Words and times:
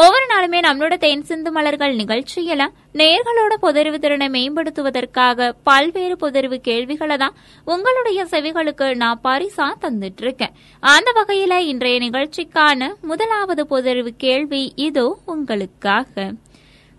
ஒவ்வொரு 0.00 0.26
நாளுமே 0.30 0.58
நம்மளோட 0.60 0.98
தேன் 0.98 1.24
சிந்து 1.24 1.50
மலர்கள் 1.50 1.94
நிகழ்ச்சியில 1.94 2.62
நேர்களோட 2.94 3.54
புதறிவு 3.60 3.98
திறனை 3.98 4.28
மேம்படுத்துவதற்காக 4.28 5.54
பல்வேறு 5.62 6.16
புதறிவு 6.16 6.56
கேள்விகளை 6.60 7.16
தான் 7.16 7.34
உங்களுடைய 7.66 8.24
செவிகளுக்கு 8.24 8.94
நான் 8.94 9.20
பரிசா 9.24 9.66
தந்துட்டு 9.82 10.20
இருக்கேன் 10.20 10.54
அந்த 10.82 11.12
வகையில 11.16 11.58
இன்றைய 11.64 11.98
நிகழ்ச்சிக்கான 11.98 12.90
முதலாவது 13.02 13.66
புதறிவு 13.66 14.16
கேள்வி 14.16 14.72
இதோ 14.76 15.06
உங்களுக்காக. 15.26 16.30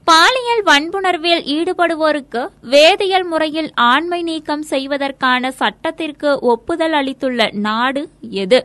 பாலியல் 0.08 0.64
வன்புணர்வில் 0.64 1.44
ஈடுபடுவோருக்கு 1.48 2.42
வேதியியல் 2.70 3.24
முறையில் 3.24 3.72
ஆண்மை 3.88 4.22
நீக்கம் 4.22 4.64
செய்வதற்கான 4.64 5.52
சட்டத்திற்கு 5.52 6.40
ஒப்புதல் 6.46 6.92
அளித்துள்ள 6.92 7.50
நாடு 7.60 8.04
எது? 8.44 8.60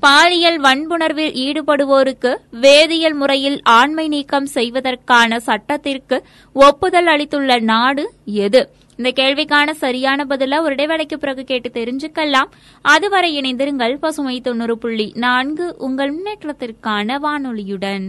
பாலியல் 0.00 0.60
வன்புணர்வில் 0.60 1.32
ஈடுபடுவோருக்கு 1.44 2.36
வேதியியல் 2.60 3.14
முறையில் 3.14 3.60
ஆண்மை 3.62 4.08
நீக்கம் 4.08 4.46
செய்வதற்கான 4.46 5.40
சட்டத்திற்கு 5.40 6.24
ஒப்புதல் 6.52 7.06
அளித்துள்ள 7.06 7.58
நாடு 7.60 8.12
எது? 8.24 8.70
இந்த 8.96 9.12
கேள்விக்கான 9.22 9.70
சரியான 9.70 10.24
பதில 10.24 10.60
ஒரு 10.60 10.74
இடைவேளைக்கு 10.74 11.14
பிறகு 11.14 11.44
கேட்டு 11.44 11.70
தெரிஞ்சுக்கலாம். 11.74 12.50
அதுவரை 12.82 13.40
இணைந்திருங்கள் 13.40 13.94
பசுமை 13.94 14.40
தொண்ணூறு 14.40 14.78
புள்ளி 14.78 15.12
நான்கு 15.14 15.74
உங்கள் 15.78 16.14
முன்னேற்றத்திற்கான 16.14 17.18
வானொலியுடன். 17.24 18.08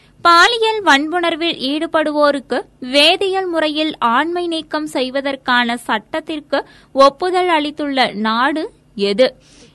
பாலியல் 0.25 0.81
வன்புணர்வில் 0.87 1.55
ஈடுபடுவோருக்கு 1.69 2.57
வேதியியல் 2.95 3.47
முறையில் 3.53 3.93
ஆண்மை 3.99 4.43
நீக்கம் 4.47 4.87
செய்வதற்கான 4.87 5.77
சட்டத்திற்கு 5.87 6.59
ஒப்புதல் 6.95 7.47
அளித்துள்ள 7.47 8.05
நாடு 8.27 8.63
எது? 9.09 9.27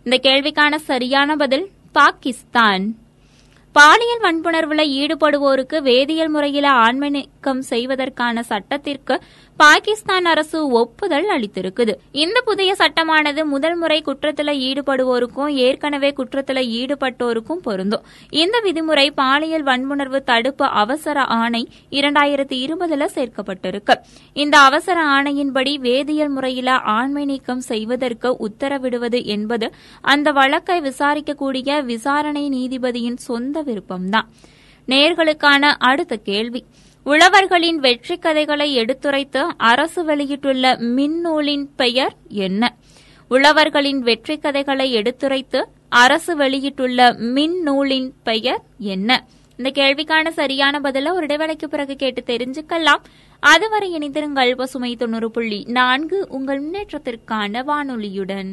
இந்த 0.05 0.17
கேள்விக்கான 0.27 0.75
சரியான 0.91 1.37
பதில் 1.37 1.67
பாகிஸ்தான். 1.93 2.85
பாலியல் 3.77 4.23
வன்புணர்வில் 4.25 4.93
ஈடுபடுவோருக்கு 5.01 5.79
வேதியியல் 5.89 6.31
முறையில் 6.31 6.69
ஆண்மை 6.85 7.11
நீக்கம் 7.11 7.63
செய்வதற்கான 7.63 8.43
சட்டத்திற்கு 8.43 9.15
பாகிஸ்தான் 9.57 10.25
அரசு 10.25 10.69
ஒப்புதல் 10.69 11.29
அளித்திருக்குது. 11.29 11.93
இந்த 12.13 12.41
புதிய 12.41 12.75
சட்டமானது 12.79 13.45
முதல் 13.45 13.77
முறை 13.77 14.03
குற்றத்தில் 14.03 14.61
ஈடுபடுவோருக்கும் 14.61 15.49
ஏற்கனவே 15.49 16.13
குற்றத்தில் 16.13 16.69
ஈடுபட்டோருக்கும் 16.81 17.63
பொருந்தும். 17.63 18.03
இந்த 18.31 18.63
விதிமுறை 18.65 19.11
பாலியல் 19.15 19.63
வன்புணர்வு 19.63 20.23
தடுப்பு 20.23 20.65
அவசர 20.65 21.21
ஆணை 21.23 21.69
இரண்டாயிரத்தி 21.91 22.57
இருபதுல 22.67 23.09
சேர்க்கப்பட்டிருக்கு. 23.15 23.95
இந்த 24.33 24.59
அவசர 24.59 25.05
ஆணையின்படி 25.05 25.75
வேதியியல் 25.79 26.29
முறையில 26.29 26.79
ஆண்மை 26.79 27.25
நீக்கம் 27.25 27.61
செய்வதற்கு 27.61 28.37
உத்தரவிடுவது 28.49 29.25
என்பது 29.25 29.73
அந்த 30.01 30.33
வழக்கை 30.33 30.81
விசாரிக்கக்கூடிய 30.81 31.85
விசாரணை 31.85 32.49
நீதிபதியின் 32.49 33.17
சொந்த 33.17 33.63
விருப்பம்தான். 33.63 34.29
நேர்களுக்கான 34.89 35.63
அடுத்த 35.79 36.17
கேள்வி. 36.17 36.65
உழவர்களின் 37.07 37.77
வெற்றி 37.77 38.19
கதைகளை 38.19 38.75
எடுத்துரைத்து 38.75 39.43
அரசு 39.57 40.05
வெளியிட்டுள்ள 40.05 40.77
மின்னூலின் 40.77 41.67
பெயர் 41.77 42.15
என்ன? 42.29 42.77
உழவர்களின் 43.31 43.99
வெற்றி 43.99 44.39
கதைகளை 44.39 44.93
எடுத்துரைத்து 44.93 45.61
அரசு 45.89 46.37
வெளியிட்டுள்ள 46.37 47.13
மின்னூலின் 47.13 48.11
பெயர் 48.23 48.63
என்ன? 48.79 49.25
இந்த 49.57 49.71
கேள்விக்கான 49.75 50.29
சரியான 50.29 50.81
பதில 50.81 51.13
ஒரு 51.13 51.27
இடைவேளைக்கு 51.27 51.65
பிறகு 51.65 51.97
கேட்டு 51.97 52.23
தெரிஞ்சுக்கலாம். 52.27 53.05
அதுவரை 53.41 53.99
இணைந்திருங்கள் 53.99 54.55
பசுமை 54.57 54.97
தொண்ணூறு 54.97 55.31
புள்ளி 55.31 55.65
நான்கு 55.69 56.27
உங்கள் 56.29 56.63
முன்னேற்றத்திற்கான 56.63 57.63
வானொலியுடன். 57.63 58.53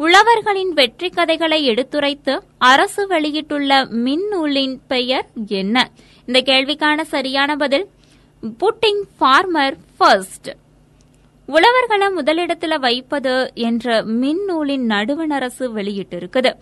உழவர்களின் 0.00 0.72
வெற்றி 0.78 1.08
கதைகளை 1.08 1.58
எடுத்துரைத்து 1.64 2.32
அரசு 2.70 3.02
வெளியிட்டுள்ள 3.06 3.70
மின்னூலின் 4.06 4.74
பெயர் 4.92 5.26
என்ன? 5.60 5.76
இந்த 6.28 6.38
கேள்விக்கான 6.40 7.00
சரியான 7.12 7.56
பதில் 7.56 7.86
புட்டிங் 8.60 9.02
ஃபார்மர் 9.18 9.76
ஃபர்ஸ்ட் 9.96 10.50
உழவர்களை 11.48 12.08
முதலிடத்தில் 12.12 12.78
வைப்பது 12.78 13.34
என்ற 13.68 14.02
மின்னூலின் 14.22 14.86
நடுவண் 14.92 15.34
அரசு 15.38 15.64
வெளியிட்டிருக்குது. 15.74 16.52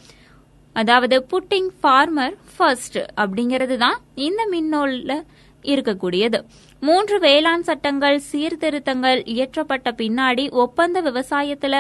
அதாவது 0.73 1.17
புட்டிங் 1.31 1.71
ஃபார்மர் 1.81 2.37
ஃபர்ஸ்ட் 2.57 3.01
அப்படிங்கிறது 3.23 3.77
தான் 3.77 3.99
இந்த 4.27 4.43
மின்னூலில் 4.53 5.17
இருக்கக்கூடியது. 5.65 6.39
மூன்று 6.81 7.17
வேளாண் 7.19 7.67
சட்டங்கள் 7.71 8.17
சீர்திருத்தங்கள் 8.31 9.21
இயற்றப்பட்ட 9.35 9.89
பின்னாடி 10.01 10.45
ஒப்பந்த 10.65 11.01
விவசாயத்தில் 11.01 11.79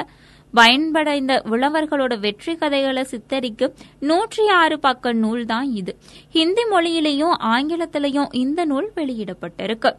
பயன்படைந்த 0.52 1.42
உழவர்களோட 1.50 2.18
வெற்றி 2.18 2.54
கதைகளை 2.54 3.02
சித்தரிக்கும் 3.02 3.74
நூற்றி 4.00 4.48
ஆறு 4.48 4.78
பக்க 4.78 5.12
நூல் 5.12 5.44
தான் 5.46 5.74
இது. 5.74 5.96
ஹிந்தி 6.30 6.62
மொழியிலையும் 6.70 7.36
ஆங்கிலத்திலையும் 7.40 8.34
இந்த 8.34 8.64
நூல் 8.64 8.90
வெளியிடப்பட்டிருக்கு. 8.96 9.90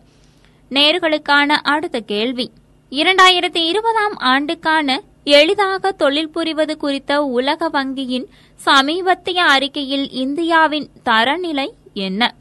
நேர்களுக்கான 0.70 1.50
அடுத்த 1.64 2.00
கேள்வி. 2.00 2.52
இரண்டாயிரத்தி 2.90 3.62
இருபதாம் 3.68 4.16
ஆண்டுக்கான 4.16 5.02
எளிதாக 5.24 5.92
தொழில் 5.92 6.30
புரிவது 6.30 6.78
குறித்த 6.78 7.24
உலக 7.24 7.70
வங்கியின் 7.70 8.26
சமீபத்திய 8.66 9.44
அறிக்கையில் 9.44 10.10
இந்தியாவின் 10.10 10.88
தரநிலை 11.06 11.70
என்ன? 11.94 12.34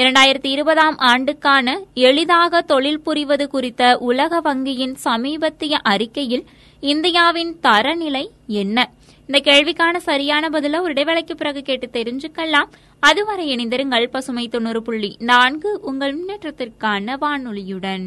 இரண்டாயிரத்தி 0.00 0.46
இருபதாம் 0.46 0.96
ஆண்டுக்கான 0.96 1.80
எளிதாக 1.94 2.60
தொழில் 2.60 3.00
புரிவது 3.00 3.48
குறித்த 3.48 3.98
உலக 3.98 4.40
வங்கியின் 4.40 4.94
சமீபத்திய 5.04 5.78
அறிக்கையில் 5.82 6.44
இந்தியாவின் 6.80 7.56
தரநிலை 7.62 8.28
என்ன? 8.46 8.90
இந்த 9.26 9.52
கேள்விக்கான 9.52 9.96
சரியான 9.96 10.48
பதில 10.48 10.80
ஒரு 10.80 10.92
இடைவேளைக்கு 10.92 11.34
பிறகு 11.36 11.62
கேட்டு 11.62 11.88
தெரிஞ்சுக்கலாம். 11.92 12.70
அதுவரை 13.00 13.54
இணைந்திருங்கள் 13.56 14.06
பசுமை 14.06 14.48
தொண்ணூறு 14.48 14.82
புள்ளி 14.82 15.16
நான்கு 15.18 15.80
உங்கள் 15.82 16.16
முன்னேற்றத்திற்கான 16.18 17.16
வானொலியுடன். 17.20 18.06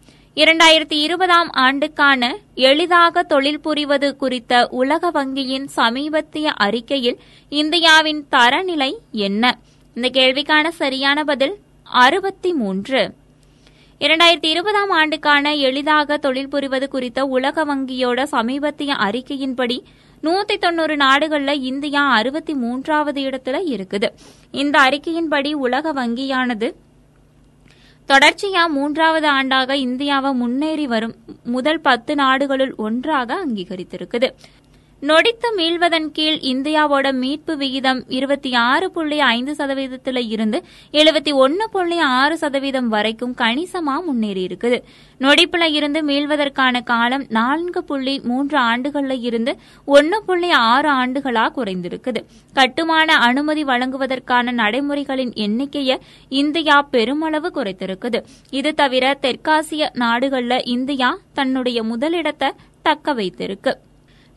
இரண்டாயிரத்தி 0.35 0.97
இருபதாம் 1.05 1.49
ஆண்டுக்கான 1.49 2.37
எளிதாக 2.55 3.23
தொழில் 3.23 3.59
புரிவது 3.59 4.15
குறித்த 4.15 4.67
உலக 4.71 5.11
வங்கியின் 5.11 5.65
சமீபத்திய 5.75 6.43
அறிக்கையில் 6.43 7.17
இந்தியாவின் 7.49 8.25
தரநிலை 8.31 8.97
என்ன? 9.11 9.57
இந்த 9.93 10.09
கேள்விக்கான 10.13 10.67
சரியான 10.67 11.23
பதில் 11.23 11.55
அறுபத்தி 11.83 12.53
மூன்று. 12.53 13.13
இரண்டாயிரத்தி 13.99 14.45
இருபதாம் 14.45 14.89
ஆண்டுக்கான 14.89 15.55
எளிதாக 15.55 16.17
தொழில் 16.17 16.49
புரிவது 16.49 16.87
குறித்த 16.87 17.25
உலக 17.25 17.65
வங்கியோட 17.65 18.23
சமீபத்திய 18.23 18.93
அறிக்கையின்படி 19.07 19.79
நூத்தி 20.23 20.57
தொண்ணூறு 20.59 20.95
நாடுகளில் 20.95 21.61
இந்தியா 21.61 22.09
அறுபத்தி 22.09 22.53
மூன்றாவது 22.53 23.21
இடத்துல 23.21 23.59
இருக்குது. 23.73 24.09
இந்த 24.51 24.79
அறிக்கையின்படி 24.79 25.53
உலக 25.53 25.93
வங்கியானது 25.93 26.69
தொடர்ச்சியா 28.07 28.67
மூன்றாவது 28.67 29.27
ஆண்டாக 29.31 29.73
இந்தியாவை 29.73 30.33
முன்னேறி 30.33 30.87
வரும் 30.87 31.15
முதல் 31.43 31.79
பத்து 31.79 32.15
நாடுகளுள் 32.15 32.73
ஒன்றாக 32.75 33.45
அங்கீகரித்திருக்குது. 33.45 34.29
நொடித்து 35.01 35.49
மீள்வதன் 35.57 36.11
கீழ் 36.11 36.37
இந்தியாவோட 36.49 37.13
மீட்பு 37.13 37.57
விகிதம் 37.57 38.01
இருபத்தி 38.07 38.53
ஆறு 38.53 38.91
புள்ளி 38.91 39.19
ஐந்து 39.19 39.53
சதவீதத்தில் 39.55 40.21
இருந்து 40.29 40.57
எழுபத்தி 40.93 41.31
ஒன்னு 41.33 41.69
புள்ளி 41.69 41.97
ஆறு 41.99 42.37
சதவீதம் 42.37 42.87
வரைக்கும் 42.87 43.33
கணிசமா 43.33 43.95
முன்னேறி 44.05 44.43
இருக்குது 44.45 44.79
நொடிப்புல 45.21 45.63
இருந்து 45.69 45.99
மீள்வதற்கான 46.03 46.83
காலம் 46.83 47.25
நான்கு 47.29 47.83
புள்ளி 47.83 48.15
மூன்று 48.23 48.57
ஆண்டுகள்ல 48.59 49.19
இருந்து 49.21 49.55
ஒன்னு 49.85 50.23
புள்ளி 50.23 50.51
ஆறு 50.51 50.89
ஆண்டுகளா 50.89 51.45
குறைந்திருக்குது. 51.57 52.23
கட்டுமான 52.53 53.17
அனுமதி 53.29 53.63
வழங்குவதற்கான 53.63 54.51
நடைமுறைகளின் 54.51 55.33
எண்ணிக்கையை 55.35 55.97
இந்தியா 56.29 56.81
பெருமளவு 56.81 57.51
குறைத்திருக்குது. 57.55 58.21
இது 58.51 58.73
தவிர 58.73 59.17
தெற்காசிய 59.21 59.89
நாடுகளில் 59.93 60.65
இந்தியா 60.77 61.17
தன்னுடைய 61.33 61.83
முதலிடத்தை 61.83 62.51
தக்க 62.81 63.13
வைத்திருக்கு. 63.13 63.73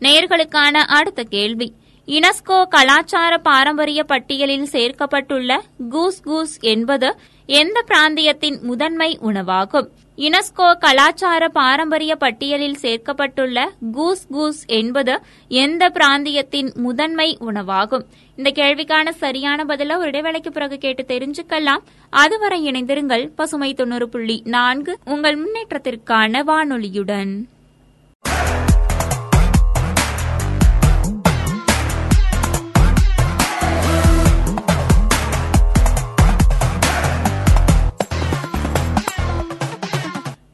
நேர்களுக்கான 0.00 0.72
அடுத்த 0.72 1.22
கேள்வி. 1.22 1.72
யுனெஸ்கோ 2.06 2.64
கலாச்சார 2.68 3.38
பாரம்பரிய 3.38 4.04
பட்டியலில் 4.04 4.68
சேர்க்கப்பட்டுள்ள 4.72 5.60
கூஸ் 5.90 6.22
கூஸ் 6.22 6.58
என்பது 6.60 7.16
எந்த 7.46 7.84
பிராந்தியத்தின் 7.88 8.60
முதன்மை 8.60 9.18
உணவாகும்? 9.20 9.88
யுனெஸ்கோ 10.16 10.78
கலாச்சார 10.78 11.48
பாரம்பரிய 11.48 12.16
பட்டியலில் 12.16 12.78
சேர்க்கப்பட்டுள்ள 12.82 13.68
கூஸ் 13.92 14.26
கூஸ் 14.26 14.64
என்பது 14.66 15.20
எந்த 15.48 15.88
பிராந்தியத்தின் 15.88 16.74
முதன்மை 16.74 17.36
உணவாகும்? 17.40 18.06
இந்த 18.36 18.50
கேள்விக்கான 18.54 19.10
சரியான 19.10 19.64
பதில 19.64 19.96
ஒரு 19.96 20.10
இடைவேளைக்கு 20.10 20.48
பிறகு 20.48 20.78
கேட்டு 20.78 21.04
தெரிஞ்சுக்கலாம். 21.06 21.82
அதுவரை 22.10 22.70
இணைந்திருங்கள் 22.70 23.30
பசுமை 23.36 23.74
தொண்ணூறு 23.74 24.08
புள்ளி 24.08 24.42
நான்கு 24.44 24.98
உங்கள் 25.04 25.38
முன்னேற்றத்திற்கான 25.38 26.42
வானொலியுடன். 26.42 27.44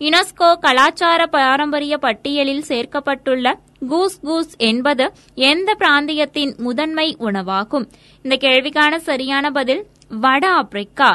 யுனெஸ்கோ 0.00 0.48
கலாச்சார 0.60 1.26
பாரம்பரிய 1.26 1.98
பட்டியலில் 1.98 2.64
சேர்க்கப்பட்டுள்ள 2.68 3.52
கூஸ் 3.88 4.20
கூஸ் 4.20 4.54
என்பது 4.56 5.12
எந்த 5.34 5.76
பிராந்தியத்தின் 5.78 6.52
முதன்மை 6.56 7.16
உணவாகும்? 7.18 7.86
இந்த 8.22 8.36
கேள்விக்கான 8.40 8.96
சரியான 8.96 9.50
பதில் 9.50 9.82
வட 10.08 10.44
ஆப்பிரிக்கா. 10.50 11.10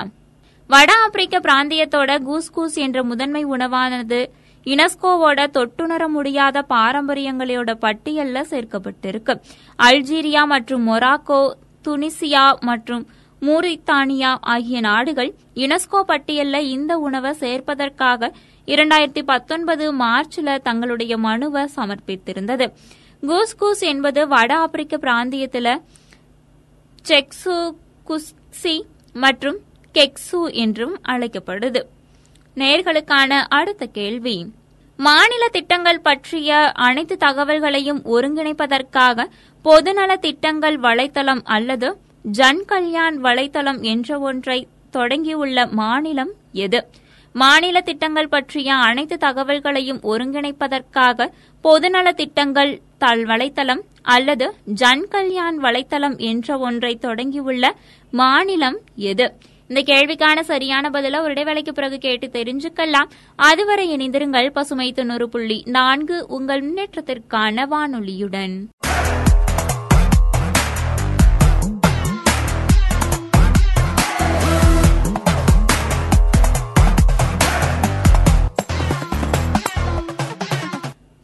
வட 0.70 0.92
ஆப்பிரிக்க 1.04 1.40
பிராந்தியத்தோட 1.40 2.20
கூஸ் 2.22 2.52
கூஸ் 2.52 2.76
என்ற 2.76 3.04
முதன்மை 3.04 3.46
உணவானது 3.46 4.22
யுனெஸ்கோவோட 4.66 5.48
தொட்டுணர 5.58 6.04
முடியாத 6.08 6.66
பாரம்பரியங்களோட 6.70 7.72
பட்டியலில் 7.76 8.50
சேர்க்கப்பட்டிருக்கு. 8.50 9.34
அல்ஜீரியா 9.80 10.46
மற்றும் 10.46 10.88
மொராக்கோ 10.92 11.42
துனிசியா 11.88 12.46
மற்றும் 12.60 13.04
மூரித்தானியா 13.42 14.38
ஆகிய 14.40 14.80
நாடுகள் 14.80 15.32
யுனெஸ்கோ 15.56 16.02
பட்டியலில் 16.02 16.70
இந்த 16.76 16.98
உணவை 16.98 17.32
சேர்ப்பதற்காக 17.40 18.32
இரண்டாயிரத்தி 18.66 19.22
பத்தொன்பது 19.22 19.94
மார்ச்ல 19.94 20.58
தங்களுடைய 20.58 21.18
மனுவை 21.18 21.64
சமர்ப்பித்திருந்தது. 21.76 22.72
கூஸ் 23.22 23.56
கூஸ் 23.56 23.82
என்பது 23.82 24.28
வட 24.28 24.58
ஆப்பிரிக்க 24.58 24.98
பிராந்தியத்தில் 24.98 25.82
செக்ஸு 27.08 27.76
குஸ்சி 28.08 28.82
மற்றும் 29.14 29.58
கெக்ஸு 29.94 30.54
என்றும் 30.54 31.00
அழைக்கப்படுது. 31.08 31.82
நேர்களுக்கான 32.56 33.42
அடுத்த 33.50 33.86
கேள்வி. 33.86 34.48
மாநில 34.98 35.48
திட்டங்கள் 35.48 36.02
பற்றிய 36.02 36.72
அனைத்து 36.88 37.18
தகவல்களையும் 37.20 38.02
ஒருங்கிணைப்பதற்காக 38.06 39.26
பொதுநல 39.64 40.16
திட்டங்கள் 40.16 40.80
வலைத்தளம் 40.80 41.42
அல்லது 41.44 41.98
ஜன் 42.24 42.66
கல்யாண் 42.66 43.20
வலைத்தளம் 43.24 43.82
என்ற 43.82 44.20
ஒன்றை 44.20 44.68
தொடங்கியுள்ள 44.94 45.72
மாநிலம் 45.72 46.32
எது? 46.52 46.90
மாநில 47.34 47.82
திட்டங்கள் 47.82 48.28
பற்றிய 48.28 48.74
அனைத்து 48.74 49.18
தகவல்களையும் 49.22 50.02
ஒருங்கிணைப்பதற்காக 50.04 51.28
பொதுநல 51.64 52.12
திட்டங்கள் 52.12 52.82
தல் 52.98 53.26
வலைத்தளம் 53.26 53.82
அல்லது 54.02 54.54
ஜன் 54.66 55.08
கல்யாண் 55.10 55.58
வலைத்தளம் 55.64 56.18
என்ற 56.18 56.58
ஒன்றை 56.58 57.00
தொடங்கியுள்ள 57.02 57.72
மாநிலம் 58.12 58.78
எது? 58.96 59.34
இந்த 59.68 59.82
கேள்விக்கான 59.82 60.40
சரியான 60.40 60.90
பதில 60.90 61.22
ஒரு 61.22 61.34
இடைவேளைக்கு 61.34 61.70
பிறகு 61.70 61.98
கேட்டு 61.98 62.28
தெரிஞ்சுக்கலாம். 62.28 63.10
அதுவரை 63.36 63.96
இணைந்திருங்கள் 63.96 64.50
பசுமை 64.50 64.92
தொண்ணூறு 64.92 65.30
புள்ளி 65.30 65.64
நான்கு 65.66 66.26
உங்கள் 66.28 66.64
முன்னேற்றத்திற்கான 66.64 67.66
வானொலியுடன். 67.66 68.56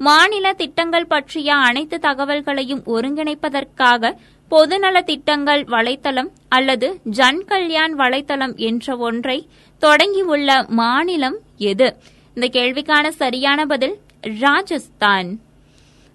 மாநில 0.00 0.52
திட்டங்கள் 0.52 1.06
பற்றிய 1.06 1.54
அனைத்து 1.54 1.96
தகவல்களையும் 1.98 2.82
ஒருங்கிணைப்பதற்காக 2.86 4.12
பொதுநல 4.50 5.02
திட்டங்கள் 5.02 5.62
வலைத்தளம் 5.64 6.30
அல்லது 6.48 6.88
ஜன் 7.18 7.42
கல்யாண் 7.44 7.94
வலைத்தளம் 7.98 8.54
என்ற 8.56 8.96
ஒன்றை 8.96 9.36
தொடங்கியுள்ள 9.82 10.68
மாநிலம் 10.68 11.38
எது? 11.56 11.88
இந்த 12.34 12.48
கேள்விக்கான 12.52 13.08
சரியான 13.08 13.66
பதில் 13.66 13.96
ராஜஸ்தான். 14.40 15.30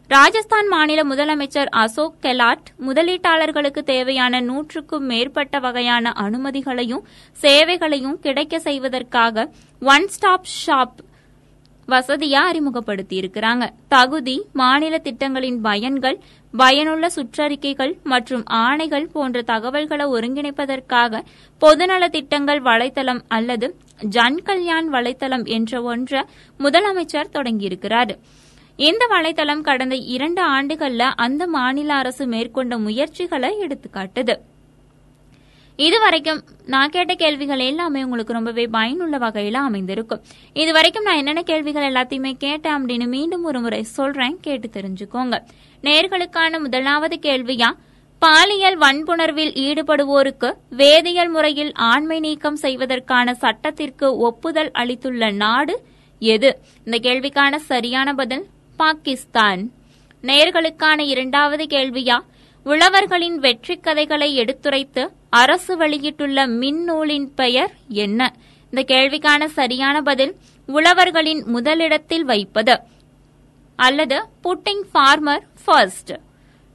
ராஜஸ்தான் 0.10 0.68
மாநில 0.68 1.04
முதலமைச்சர் 1.04 1.70
அசோக் 1.84 2.20
கெலாட் 2.22 2.68
முதலீட்டாளர்களுக்கு 2.88 3.82
தேவையான 3.94 4.42
நூற்றுக்கும் 4.42 5.06
மேற்பட்ட 5.06 5.60
வகையான 5.60 6.13
அனுமதிகளையும் 6.22 7.04
சேவைகளையும் 7.38 8.20
கிடைக்க 8.20 8.60
செய்வதற்காக 8.60 9.51
ஒன் 9.82 10.08
ஸ்டாப் 10.08 10.54
ஷாப் 10.65 11.00
வசதியா 11.88 12.42
அறிமுகப்படுத்தி 12.50 13.20
இருக்கிறாங்க 13.20 13.70
தகுதி 13.88 14.44
மாநில 14.54 14.98
திட்டங்களின் 14.98 15.62
பயன்கள் 15.62 16.18
பயனுள்ள 16.54 17.08
சுற்றறிக்கைகள் 17.15 17.94
மற்றும் 18.04 18.44
ஆணைகள் 18.44 19.06
போன்ற 19.12 19.42
தகவல்களை 19.42 20.06
ஒருங்கிணைப்பதற்காக 20.06 21.22
பொதுநல 21.62 22.08
திட்டங்கள் 22.08 22.62
வலைத்தளம் 22.62 23.22
அல்லது 23.27 23.70
ஜன் 24.10 24.42
கல்யாண் 24.44 24.94
வலைத்தளம் 24.94 25.46
என்ற 25.46 25.82
ஒன்றை 25.82 26.22
முதலமைச்சர் 26.60 27.34
தொடங்கியிருக்கிறார். 27.34 28.13
இந்த 28.75 29.08
வலைத்தளம் 29.12 29.62
கடந்த 29.62 29.96
இரண்டு 29.96 30.42
ஆண்டுகள்ல 30.50 31.12
அந்த 31.15 31.48
மாநில 31.48 31.94
அரசு 31.94 32.27
மேற்கொண்ட 32.27 32.77
முயற்சிகளை 32.77 33.51
எடுத்துக்காட்டுது. 33.60 34.36
இதுவரைக்கும் 35.75 36.44
நான் 36.65 36.89
கேட்ட 36.89 37.13
கேள்விகள் 37.13 37.60
எல்லாமே 37.60 38.03
உங்களுக்கு 38.03 38.34
ரொம்பவே 38.34 38.67
பயனுள்ள 38.67 39.17
வகையில 39.17 39.53
அமைந்திருக்கும். 39.53 40.22
இது 40.53 40.74
வரைக்கும் 40.74 41.03
நான் 41.03 41.15
என்னென்ன 41.15 41.41
கேள்விகள் 41.41 41.91
எல்லாத்தையுமே 41.91 42.34
கேட்டேன் 42.34 42.86
அப்படின்னு 42.86 43.08
மீண்டும் 43.08 43.44
ஒரு 43.44 43.60
முறை 43.60 43.84
சொல்றேன். 43.84 44.38
கேட்டு 44.41 44.70
தெரிஞ்சுக்கோங்க. 44.74 45.44
நேர்களுக்கான 45.82 46.60
முதலாவது 46.60 47.20
கேள்வியா 47.22 47.70
பாலியல் 48.20 48.77
வன்புணர்வில் 48.77 49.53
ஈடுபடுவோருக்கு 49.65 50.53
வேதியியல் 50.70 51.29
முறையில் 51.29 51.72
ஆண்மை 51.74 52.20
நீக்கம் 52.20 52.55
செய்வதற்கான 52.55 53.34
சட்டத்திற்கு 53.34 54.17
ஒப்புதல் 54.17 54.72
அளித்துள்ள 54.72 55.32
நாடு 55.32 55.84
எது? 56.20 56.60
இந்த 56.86 57.10
கேள்விக்கான 57.10 57.55
சரியான 57.55 58.13
பதில் 58.13 58.46
பாகிஸ்தான். 58.77 59.72
நேர்களுக்கான 60.22 61.00
இரண்டாவது 61.00 61.63
கேள்வியா 61.63 62.20
உழவர்களின் 62.63 63.36
வெற்றி 63.36 63.77
கதைகளை 63.77 64.36
எடுத்துரைத்து 64.36 65.10
அரசு 65.36 65.77
வெளியிட்டுள்ள 65.77 66.48
மின்னூலின் 66.48 67.27
பெயர் 67.36 67.74
என்ன? 67.89 68.34
இந்த 68.72 68.96
கேள்விக்கான 68.96 69.46
சரியான 69.46 70.01
பதில் 70.01 70.36
உழவர்களின் 70.68 71.44
முதலிடத்தில் 71.46 72.25
வைப்பது 72.25 72.80
அல்லது 73.75 74.24
புட்டிங் 74.44 74.84
ஃபார்மர் 74.94 75.42
ஃபர்ஸ்ட். 75.65 76.12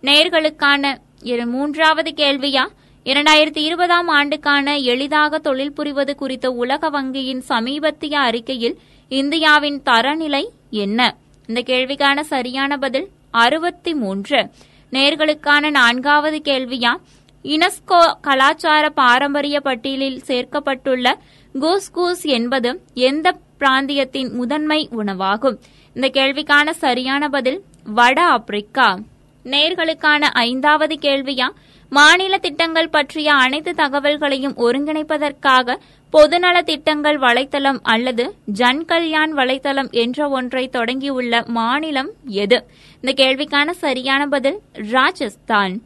நேர்களுக்கான 0.02 0.98
இரு- 1.22 1.46
மூன்றாவது 1.46 2.10
கேள்வியா? 2.10 2.68
இரண்டாயிரத்தி 3.04 3.58
இருபதாம் 3.58 4.08
ஆண்டுக்கான 4.08 4.76
எளிதாக 4.76 5.38
தொழில் 5.38 5.72
புரிவது 5.72 6.16
குறித்த 6.16 6.50
உலக 6.50 6.90
வங்கியின் 6.90 7.38
சமீபத்திய 7.38 8.18
அறிக்கையில் 8.18 8.78
இந்தியாவின் 9.08 9.82
தரநிலை 9.84 10.48
என்ன? 10.70 11.16
இந்த 11.46 11.60
கேள்விக்கான 11.60 12.20
சரியான 12.20 12.76
பதில் 12.76 13.08
அறுபத்தி 13.30 13.94
மூன்று. 13.94 14.50
நேர்களுக்கான 14.92 15.70
நான்காவது 15.70 16.40
கேள்வியா? 16.44 16.96
யுனெஸ்கோ 17.44 18.12
கலாச்சார 18.20 18.90
பாரம்பரிய 18.90 19.60
பட்டியலில் 19.60 20.22
சேர்க்கப்பட்டுள்ள 20.26 21.14
கூஸ் 21.58 21.90
கூஸ் 21.90 22.24
என்பது 22.24 22.82
எந்த 22.94 23.38
பிராந்தியத்தின் 23.60 24.32
முதன்மை 24.32 24.88
உணவாகும்? 24.90 25.60
இந்த 25.94 26.10
கேள்விக்கான 26.12 26.70
சரியான 26.70 27.28
பதில் 27.28 27.62
வட 27.84 28.26
ஆப்பிரிக்கா. 28.26 28.98
நேர்களுக்கான 29.44 30.20
ஐந்தாவது 30.20 30.98
கேள்வியா? 31.00 31.48
மாநில 31.88 32.38
திட்டங்கள் 32.38 32.88
பற்றிய 32.88 33.32
அனைத்து 33.32 33.72
தகவல்களையும் 33.76 34.56
ஒருங்கிணைப்பதற்காக 34.56 35.76
பொதுநல 36.12 36.62
திட்டங்கள் 36.62 37.18
வலைத்தளம் 37.18 37.80
அல்லது 37.82 38.34
ஜன் 38.46 38.84
கல்யாண் 38.84 39.32
வலைத்தளம் 39.38 39.90
என்ற 39.90 40.28
ஒன்றை 40.28 40.70
தொடங்கியுள்ள 40.72 41.46
மாநிலம் 41.46 42.10
எது? 42.24 42.66
இந்த 43.00 43.24
கேள்விக்கான 43.24 43.70
சரியான 43.70 44.26
பதில் 44.26 44.60
ராஜஸ்தான். 44.72 45.80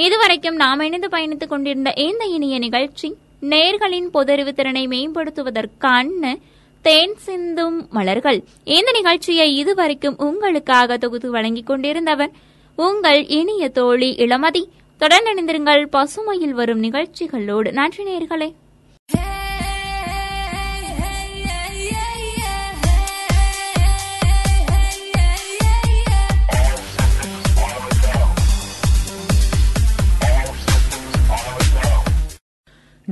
இதுவரைக்கும் 0.00 0.54
நாம் 0.54 0.80
இணைந்து 0.80 1.08
பயணித்துக் 1.08 1.48
கொண்டிருந்த 1.48 1.92
இந்த 1.96 2.24
இனிய 2.24 2.58
நிகழ்ச்சி 2.58 3.14
நேர்களின் 3.40 4.08
பொதறிவு 4.14 4.52
திறனை 4.52 4.88
மேம்படுத்துவதற்கான 4.88 6.36
தேன் 6.82 7.16
சிந்தும் 7.16 7.86
மலர்கள். 7.90 8.44
இந்த 8.64 8.90
நிகழ்ச்சியை 8.92 9.56
இதுவரைக்கும் 9.56 10.18
உங்களுக்காக 10.18 10.96
தொகுத்து 10.96 11.30
வழங்கிக் 11.30 11.70
கொண்டிருந்தவர் 11.70 12.30
உங்கள் 12.76 13.26
இனிய 13.26 13.68
தோழி 13.68 14.14
இளமதி. 14.16 14.62
தொடர்ந்து 14.98 15.34
இணைந்திருங்கள். 15.34 15.86
பசுமையில் 15.92 16.56
வரும் 16.60 16.78
நிகழ்ச்சிகளோடு. 16.78 17.72
நன்றி 17.72 18.04
நேர்களே. 18.04 18.52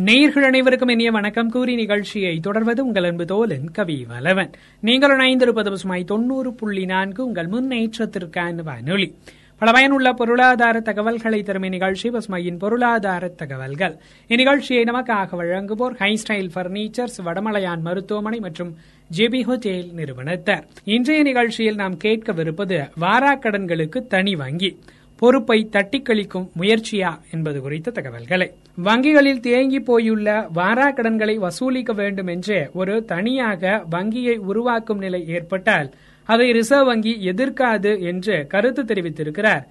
நேயர்கள் 0.09 0.43
அனைவருக்கும் 0.43 0.89
இனிய 0.89 1.11
வணக்கம். 1.11 1.51
கூறி 1.51 1.75
நிகழ்ச்சியை 1.75 2.39
தொடர்வது 2.39 2.85
உங்கள் 2.87 3.05
அன்பு 3.05 3.25
தோலன் 3.25 3.71
கவி 3.73 4.07
வலவன். 4.11 4.53
நீங்கள் 4.81 5.17
இணைந்திருப்பது 5.17 5.71
பசுமாய் 5.71 6.05
தொண்ணூறு 6.05 6.53
புள்ளி 6.53 6.85
நான்கு 6.85 7.27
உங்கள் 7.27 7.47
முன்னேற்றத்திற்கான 7.47 8.63
வானொலி. 8.63 9.15
பல 9.59 9.73
பயனுள்ள 9.73 10.13
பொருளாதார 10.13 10.81
தகவல்களை 10.81 11.43
தரும் 11.43 11.63
இந்நிகழ்ச்சி 11.63 12.11
பசுமையின் 12.11 12.59
பொருளாதார 12.59 13.29
தகவல்கள். 13.29 13.97
இந்நிகழ்ச்சியை 14.29 14.85
நமக்காக 14.85 15.29
வழங்குவோர் 15.33 15.97
ஹை 15.97 16.21
ஸ்டைல் 16.29 16.51
பர்னிச்சர்ஸ் 16.55 17.21
வடமலையான் 17.25 17.81
மருத்துவமனை 17.81 18.41
மற்றும் 18.41 18.77
ஜேபி 19.17 19.43
ஹோட்டேல் 19.45 19.93
நிறுவனத்தார். 19.93 20.67
இன்றைய 20.85 21.23
நிகழ்ச்சியில் 21.23 21.75
நாம் 21.75 21.97
கேட்கவிருப்பது 22.05 22.89
வாராக்கடன்களுக்கு 23.01 24.07
தனி 24.07 24.35
வங்கி. 24.35 24.79
பொறுப்பை 25.19 25.69
தட்டிக்கழிக்கும் 25.73 26.49
முயற்சியா 26.61 27.11
என்பது 27.31 27.61
குறித்த 27.61 27.91
தகவல்களை. 27.91 28.49
வங்கிகளில் 28.85 29.41
தேங்கி 29.41 29.81
போயுள்ள 29.81 30.47
வாரா 30.53 30.91
கடன்களை 30.91 31.39
வசூலிக்க 31.39 31.93
வேண்டும் 31.93 32.27
என்று 32.27 32.71
ஒரு 32.75 33.05
தனியாக 33.05 33.83
வங்கியை 33.91 34.37
உருவாக்கும் 34.37 34.99
நிலை 34.99 35.29
ஏற்பட்டால் 35.29 35.91
அதை 36.25 36.51
ரிசர்வ் 36.51 36.87
வங்கி 36.87 37.19
எதிர்க்காது 37.25 38.01
என்று 38.01 38.47
கருத்து 38.47 38.83
தெரிவித்திருக்கிறார். 38.83 39.65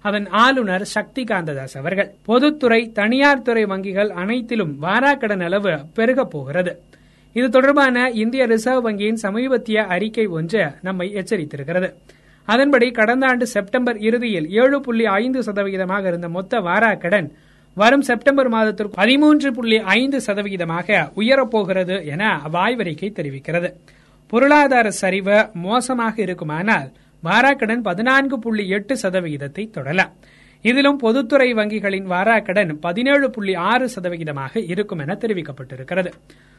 அதன் 0.00 0.26
ஆளுநர் 0.28 0.84
சக்தி 0.84 1.24
காந்ததாஸ் 1.24 1.76
அவர்கள். 1.78 2.10
பொதுத்துறை 2.22 2.92
தனியார் 2.92 3.42
துறை 3.42 3.64
வங்கிகள் 3.64 4.08
அனைத்திலும் 4.08 4.82
வாராக்கடன் 4.82 5.42
அளவு 5.42 5.78
பெருகப் 5.94 6.30
போகிறது. 6.30 6.80
இது 7.32 7.50
தொடர்பான 7.50 8.10
இந்திய 8.10 8.46
ரிசர்வ் 8.46 8.88
வங்கியின் 8.88 9.22
சமீபத்திய 9.22 9.84
அறிக்கை 9.84 10.26
ஒன்று 10.26 10.64
நம்மை 10.82 11.14
எச்சரித்திருக்கிறது. 11.14 11.88
அதன்படி 12.48 12.90
கடந்த 12.90 13.26
ஆண்டு 13.26 13.46
செப்டம்பர் 13.46 13.98
இறுதியில் 13.98 14.48
ஏழு 14.62 14.80
புள்ளி 14.80 15.04
ஐந்து 15.06 15.40
சதவிகிதமாக 15.42 16.06
இருந்த 16.06 16.28
மொத்த 16.28 16.60
வாராக்கடன் 16.60 17.28
வரும் 17.76 18.04
செப்டம்பர் 18.08 18.48
மாதத்திற்கு 18.48 18.96
பதிமூன்று 18.96 19.52
புள்ளி 19.52 19.78
ஐந்து 20.00 20.20
சதவிகிதமாக 20.26 20.98
உயரப்போகிறது 21.16 22.04
என 22.04 22.40
அவ்வாய்வறிக்கை 22.48 23.08
தெரிவிக்கிறது. 23.18 23.70
பொருளாதார 24.32 24.90
சரிவு 24.90 25.38
மோசமாக 25.54 26.22
இருக்குமானால் 26.22 26.88
வாராக்கடன் 27.22 27.82
பதினான்கு 27.82 28.38
புள்ளி 28.38 28.68
எட்டு 28.68 28.94
சதவிகிதத்தை 29.02 29.70
தொடலாம். 29.70 30.12
இதிலும் 30.64 30.96
பொதுத்துறை 30.96 31.54
வங்கிகளின் 31.54 32.06
வாராக்கடன் 32.12 32.70
பதினேழு 32.76 33.30
புள்ளி 33.30 33.54
ஆறு 33.54 33.88
சதவிகிதமாக 33.96 34.62
இருக்கும் 34.72 34.98
என 34.98 35.14
தெரிவிக்கப்பட்டிருக்கிறது. 35.14 36.12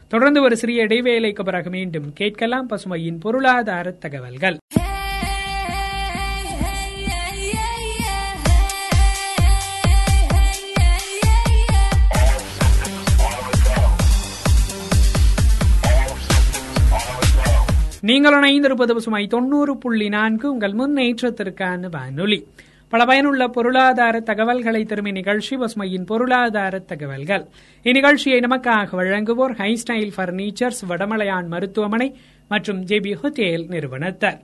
தொடர்ந்து 0.07 0.41
ஒரு 0.41 0.57
சிறிய 0.57 0.83
இடைவேளைக்கு 0.83 1.43
பிறகு 1.43 1.69
மீண்டும் 1.69 2.13
கேட்கலாம் 2.13 2.69
பசுமையின் 2.69 3.21
பொருளாதார 3.23 3.95
தகவல்கள். 4.05 4.57
நீங்கள் 18.07 18.35
இணைந்திருப்பது 18.37 18.93
பசுமை 18.93 19.27
தொண்ணூறு 19.27 19.73
புள்ளி 19.77 20.07
நான்கு 20.09 20.51
உங்கள் 20.51 20.73
முன்னேற்றத்திற்கான 20.73 21.89
வானொலி. 21.89 22.37
பல 22.91 23.05
பயனுள்ள 23.05 23.47
பொருளாதார 23.47 24.19
தகவல்களை 24.19 24.81
திரும்பி 24.83 25.11
நிகழ்ச்சி 25.11 25.55
பசுமையின் 25.55 26.05
பொருளாதார 26.05 26.79
தகவல்கள். 26.79 27.45
இந்நிகழ்ச்சியை 27.83 28.39
நமக்காக 28.45 28.97
வழங்குவோர் 28.99 29.55
ஹை 29.59 29.71
ஸ்டைல் 29.81 30.11
பர்னிச்சர்ஸ் 30.17 30.81
வடமலையான் 30.89 31.47
மருத்துவமனை 31.53 32.07
மற்றும் 32.47 32.81
ஜேபி 32.85 33.13
ஹோட்டேல் 33.21 33.65
நிறுவனத்தார். 33.67 34.37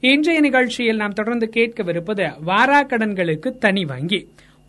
இன்றைய 0.00 0.40
நிகழ்ச்சியில் 0.40 1.00
நாம் 1.02 1.18
தொடர்ந்து 1.20 1.48
கேட்கவிருப்பது 1.56 2.28
வாராக்கடன்களுக்கு 2.50 3.50
தனி 3.58 3.84
வங்கி. 3.84 4.20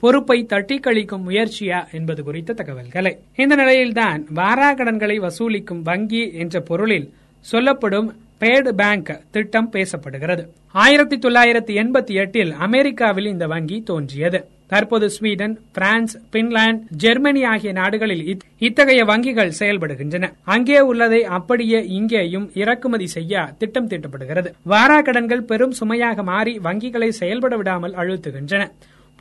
பொறுப்பை 0.04 0.40
தட்டி 0.44 0.80
கழிக்கும் 0.80 1.28
முயற்சியா 1.30 1.82
என்பது 1.92 2.24
குறித்த 2.24 2.54
தகவல்களை. 2.54 3.14
இந்த 3.36 3.56
நிலையில்தான் 3.56 4.24
வாராக்கடன்களை 4.36 5.20
வசூலிக்கும் 5.28 5.86
வங்கி 5.92 6.24
என்ற 6.34 6.62
பொருளில் 6.72 7.08
சொல்லப்படும் 7.46 8.10
பேடு 8.42 8.72
பேங்க் 8.80 9.10
திட்டம் 9.32 9.72
பேசப்படுகிறது. 9.74 10.44
ஆயிரத்தி 10.84 11.16
தொள்ளாயிரத்தி 11.16 11.74
எண்பத்தி 11.82 12.14
எட்டில் 12.22 12.52
அமெரிக்காவில் 12.66 13.26
இந்த 13.26 13.46
வங்கி 13.54 13.78
தோன்றியது. 13.90 14.40
தற்போது 14.68 15.10
ஸ்வீடன் 15.16 15.56
பிரான்ஸ் 15.74 16.14
பின்லாந்து 16.34 16.86
ஜெர்மனி 17.04 17.42
ஆகிய 17.52 17.72
நாடுகளில் 17.72 18.24
இத்தகைய 18.68 19.02
வங்கிகள் 19.06 19.52
செயல்படுகின்றன. 19.60 20.30
அங்கே 20.44 20.80
உள்ளதை 20.80 21.22
அப்படியே 21.38 21.80
இங்கேயும் 21.98 22.48
இறக்குமதி 22.54 23.08
செய்ய 23.16 23.44
திட்டம் 23.58 23.90
தீட்டப்படுகிறது. 23.90 24.52
வாராக்கடன்கள் 24.74 25.44
பெரும் 25.52 25.72
சுமையாக 25.72 26.24
மாறி 26.24 26.60
வங்கிகளை 26.68 27.10
செயல்பட 27.22 27.56
விடாமல் 27.58 27.98
அழுத்துகின்றன. 28.04 28.66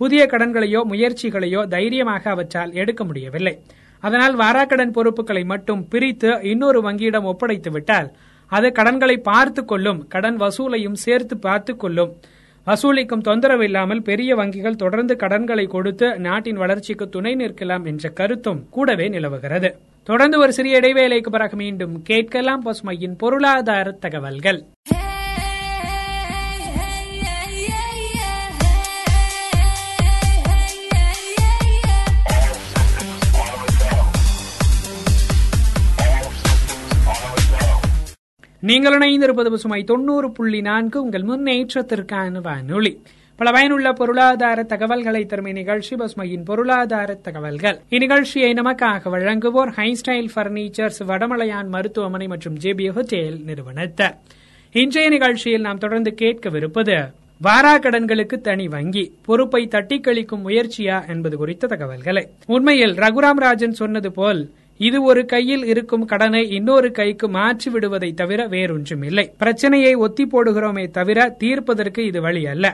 புதிய 0.01 0.25
கடன்களையோ 0.33 0.83
முயற்சிகளையோ 0.93 1.63
தைரியமாக 1.69 2.31
அவற்றால் 2.31 2.73
எடுக்க 2.73 3.05
முடியவில்லை. 3.05 3.57
அதனால் 4.01 4.35
வாராக்கடன் 4.37 4.97
பொறுப்புகளை 4.97 5.45
மட்டும் 5.45 5.89
பிரித்து 5.89 6.33
இன்னொரு 6.43 6.81
வங்கியிடம் 6.89 7.29
ஒப்படைத்து 7.33 7.71
விட்டால் 7.71 8.11
அது 8.51 8.73
கடன்களை 8.73 9.17
பார்த்து 9.21 9.65
கொள்ளும் 9.65 10.01
கடன் 10.09 10.39
வசூலையும் 10.41 10.99
சேர்த்து 11.05 11.37
பார்த்து 11.39 11.77
கொள்ளும் 11.77 12.13
வசூலிக்கும் 12.67 13.21
தொந்தரவு 13.21 13.65
இல்லாமல் 13.65 14.03
பெரிய 14.03 14.31
வங்கிகள் 14.37 14.81
தொடர்ந்து 14.83 15.17
கடன்களை 15.17 15.67
கொடுத்து 15.67 16.19
நாட்டின் 16.19 16.57
வளர்ச்சிக்கு 16.57 17.09
துணை 17.09 17.35
நிற்கலாம் 17.35 17.87
என்ற 17.87 18.09
கருத்தும் 18.09 18.61
கூடவே 18.71 19.09
நிலவுகிறது. 19.09 19.71
தொடர்ந்து 20.05 20.39
ஒரு 20.39 20.53
சிறிய 20.53 20.81
இடைவேளைக்கு 20.81 21.31
பிறகு 21.31 21.57
மீண்டும் 21.57 22.03
கேட்கலாம் 22.03 22.65
பசுமையின் 22.65 23.17
பொருளாதார 23.17 23.91
தகவல்கள். 24.01 24.61
நீங்கள் 38.61 38.99
இணைந்திருப்பது 38.99 39.51
பசுமை 39.51 39.85
தொண்ணூறு 39.85 40.33
புள்ளி 40.33 40.61
நான்கு 40.61 41.03
உங்கள் 41.03 41.23
முன்னேற்றத்திற்கான 41.23 42.41
வானொலி 42.41 43.03
பல 43.37 43.51
பயனுள்ள 43.51 43.93
பொருளாதார 43.93 44.63
தகவல்களை 44.63 45.27
தரும் 45.27 45.47
இந்நிகழ்ச்சி 45.47 45.97
பசுமையின் 45.97 46.45
பொருளாதார 46.45 47.15
தகவல்கள். 47.15 47.79
இந்நிகழ்ச்சியை 47.91 48.51
நமக்காக 48.61 49.11
வழங்குவோர் 49.11 49.73
ஹைஸ்டைல் 49.77 50.29
பர்னிச்சர்ஸ் 50.35 51.01
வடமலையான் 51.07 51.69
மருத்துவமனை 51.69 52.27
மற்றும் 52.27 52.59
ஜேபி 52.59 52.89
ஹோட்டேல் 52.91 53.39
நிறுவனத்தர். 53.45 54.17
இன்றைய 54.73 55.09
நிகழ்ச்சியில் 55.09 55.61
நாம் 55.61 55.79
தொடர்ந்து 55.79 56.15
கேட்கவிருப்பது 56.19 57.11
வாராக்கடன்களுக்கு 57.45 58.41
தனி 58.41 58.69
வங்கி 58.69 59.13
பொறுப்பை 59.25 59.67
தட்டி 59.67 60.01
கழிக்கும் 60.01 60.47
முயற்சியா 60.49 61.09
என்பது 61.09 61.37
குறித்த 61.37 61.67
தகவல்களை. 61.67 62.27
உண்மையில் 62.47 62.95
ரகுராம் 62.95 63.43
ராஜன் 63.47 63.73
சொன்னது 63.73 64.13
போல் 64.13 64.51
இது 64.79 65.03
ஒரு 65.03 65.23
கையில் 65.27 65.65
இருக்கும் 65.65 66.05
கடனை 66.05 66.43
இன்னொரு 66.51 66.91
கைக்கு 66.91 67.29
மாற்றி 67.29 67.71
விடுவதை 67.71 68.11
தவிர 68.13 68.41
வேறொன்றும் 68.47 69.03
இல்லை 69.03 69.25
பிரச்சனையை 69.39 69.95
ஒத்தி 69.95 70.25
போடுகிறோமே 70.25 70.85
தவிர 70.91 71.29
தீர்ப்பதற்கு 71.43 72.01
இது 72.07 72.21
வழி 72.21 72.47
அல்ல. 72.47 72.67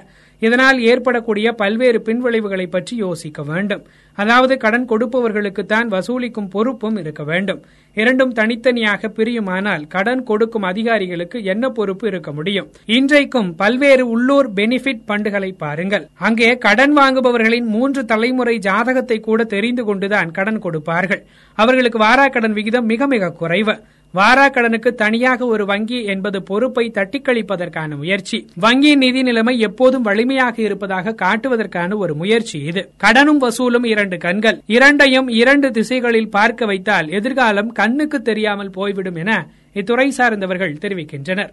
இதனால் 0.42 0.78
ஏற்படக்கூடிய 0.80 1.52
பல்வேறு 1.52 1.99
பின்விளைவுகளை 2.06 2.66
பற்றி 2.66 2.96
யோசிக்க 2.96 3.42
வேண்டும். 3.42 3.84
அதாவது 4.14 4.56
கடன் 4.56 4.87
கொடுப்பவர்களுக்குத்தான் 4.90 5.88
வசூலிக்கும் 5.94 6.50
பொறுப்பும் 6.50 6.97
இருக்க 6.97 7.23
வேண்டும். 7.25 7.61
இரண்டும் 7.97 8.33
தனித்தனியாக 8.33 9.11
பிரியுமானால் 9.16 9.87
கடன் 9.94 10.23
கொடுக்கும் 10.23 10.62
அதிகாரிகளுக்கு 10.62 11.38
என்ன 11.44 11.71
பொறுப்பு 11.71 12.06
இருக்க 12.09 12.33
முடியும்? 12.33 12.68
இன்றைக்கும் 12.99 13.50
பல்வேறு 13.54 14.04
உள்ளூர் 14.09 14.49
பெனிஃபிட் 14.52 15.04
பண்டுகளை 15.11 15.50
பாருங்கள். 15.64 16.06
அங்கே 16.28 16.50
கடன் 16.59 16.94
வாங்குபவர்களின் 16.99 17.68
மூன்று 17.76 18.04
தலைமுறை 18.04 18.59
ஜாதகத்தை 18.59 19.21
கூட 19.21 19.44
தெரிந்து 19.44 19.85
கொண்டுதான் 19.85 20.30
கடன் 20.30 20.59
கொடுப்பார்கள். 20.59 21.23
அவர்களுக்கு 21.59 21.99
வாராக்கடன் 21.99 22.56
விகிதம் 22.61 22.85
மிக 22.85 23.06
மிக 23.06 23.33
குறைவு. 23.42 23.76
வாராக்கடனுக்கு 24.14 24.88
தனியாக 24.88 25.47
ஒரு 25.47 25.66
வங்கி 25.66 26.04
என்பது 26.04 26.42
பொறுப்பை 26.42 26.90
தட்டிக்கழிப்பதற்கான 26.94 27.97
முயற்சி. 27.97 28.47
வங்கியின் 28.61 28.97
நிதி 28.97 29.23
நிலைமை 29.23 29.59
எப்போதும் 29.59 30.02
வலிமையாக 30.02 30.62
இருப்பதாக 30.62 31.14
காட்டுவதற்கான 31.23 31.97
ஒரு 31.97 32.14
முயற்சி 32.14 32.58
இது. 32.60 32.91
கடனும் 33.04 33.41
வசூலும் 33.41 33.86
இரண்டு 33.86 34.19
கண்கள். 34.19 34.60
இரண்டையும் 34.67 35.28
இரண்டு 35.28 35.71
திசைகளில் 35.71 36.30
பார்க்க 36.30 36.67
வைத்தால் 36.67 37.10
எதிர்காலம் 37.10 37.73
கண்ணுக்கு 37.73 38.23
தெரியாமல் 38.23 38.71
போய்விடும் 38.71 39.15
என 39.15 39.47
இத்துறை 39.75 40.08
சார்ந்தவர்கள் 40.08 40.78
தெரிவிக்கின்றனர். 40.80 41.52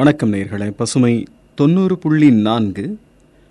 வணக்கம் 0.00 0.32
நேர்களே. 0.32 0.70
பசுமை 0.70 1.26
தொண்ணூறு 1.54 1.98
புள்ளி 1.98 2.30
நான்கு. 2.30 2.98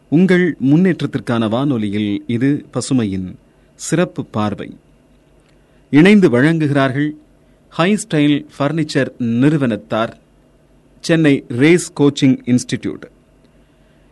உங்கள் 0.09 0.57
முன்னேற்றத்திற்கான 0.69 1.49
வானொலியில் 1.49 2.23
இது 2.27 2.65
பசுமையின் 2.73 3.33
சிறப்பு 3.75 4.25
பார்வை. 4.25 4.77
இணைந்து 5.89 6.29
வழங்குகிறார்கள் 6.29 7.09
ஹை 7.69 7.97
ஸ்டைல் 8.03 8.45
ஃபர்னிச்சர் 8.59 9.07
நிறுவனத்தார் 9.17 10.17
சென்னை 10.99 11.45
ரேஸ் 11.47 11.93
கோச்சிங் 11.99 12.37
இன்ஸ்டிடியூட் 12.45 13.05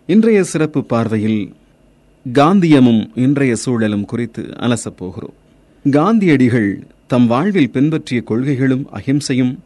இன்றைய 0.07 0.43
சிறப்பு 0.43 0.83
பார்வையில் 0.83 1.55
காந்தியமும் 2.33 3.09
இன்றைய 3.15 3.55
சூழலும் 3.55 4.05
குறித்து 4.05 4.43
அலசப் 4.43 4.97
போகிறோம். 4.97 5.33
காந்தியடிகள் 5.91 6.87
தம் 7.07 7.27
வாழ்வில் 7.27 7.71
பின்பற்றிய 7.71 8.21
கொள்கைகளும் 8.21 8.87
அகிம்சையும் 8.93 9.57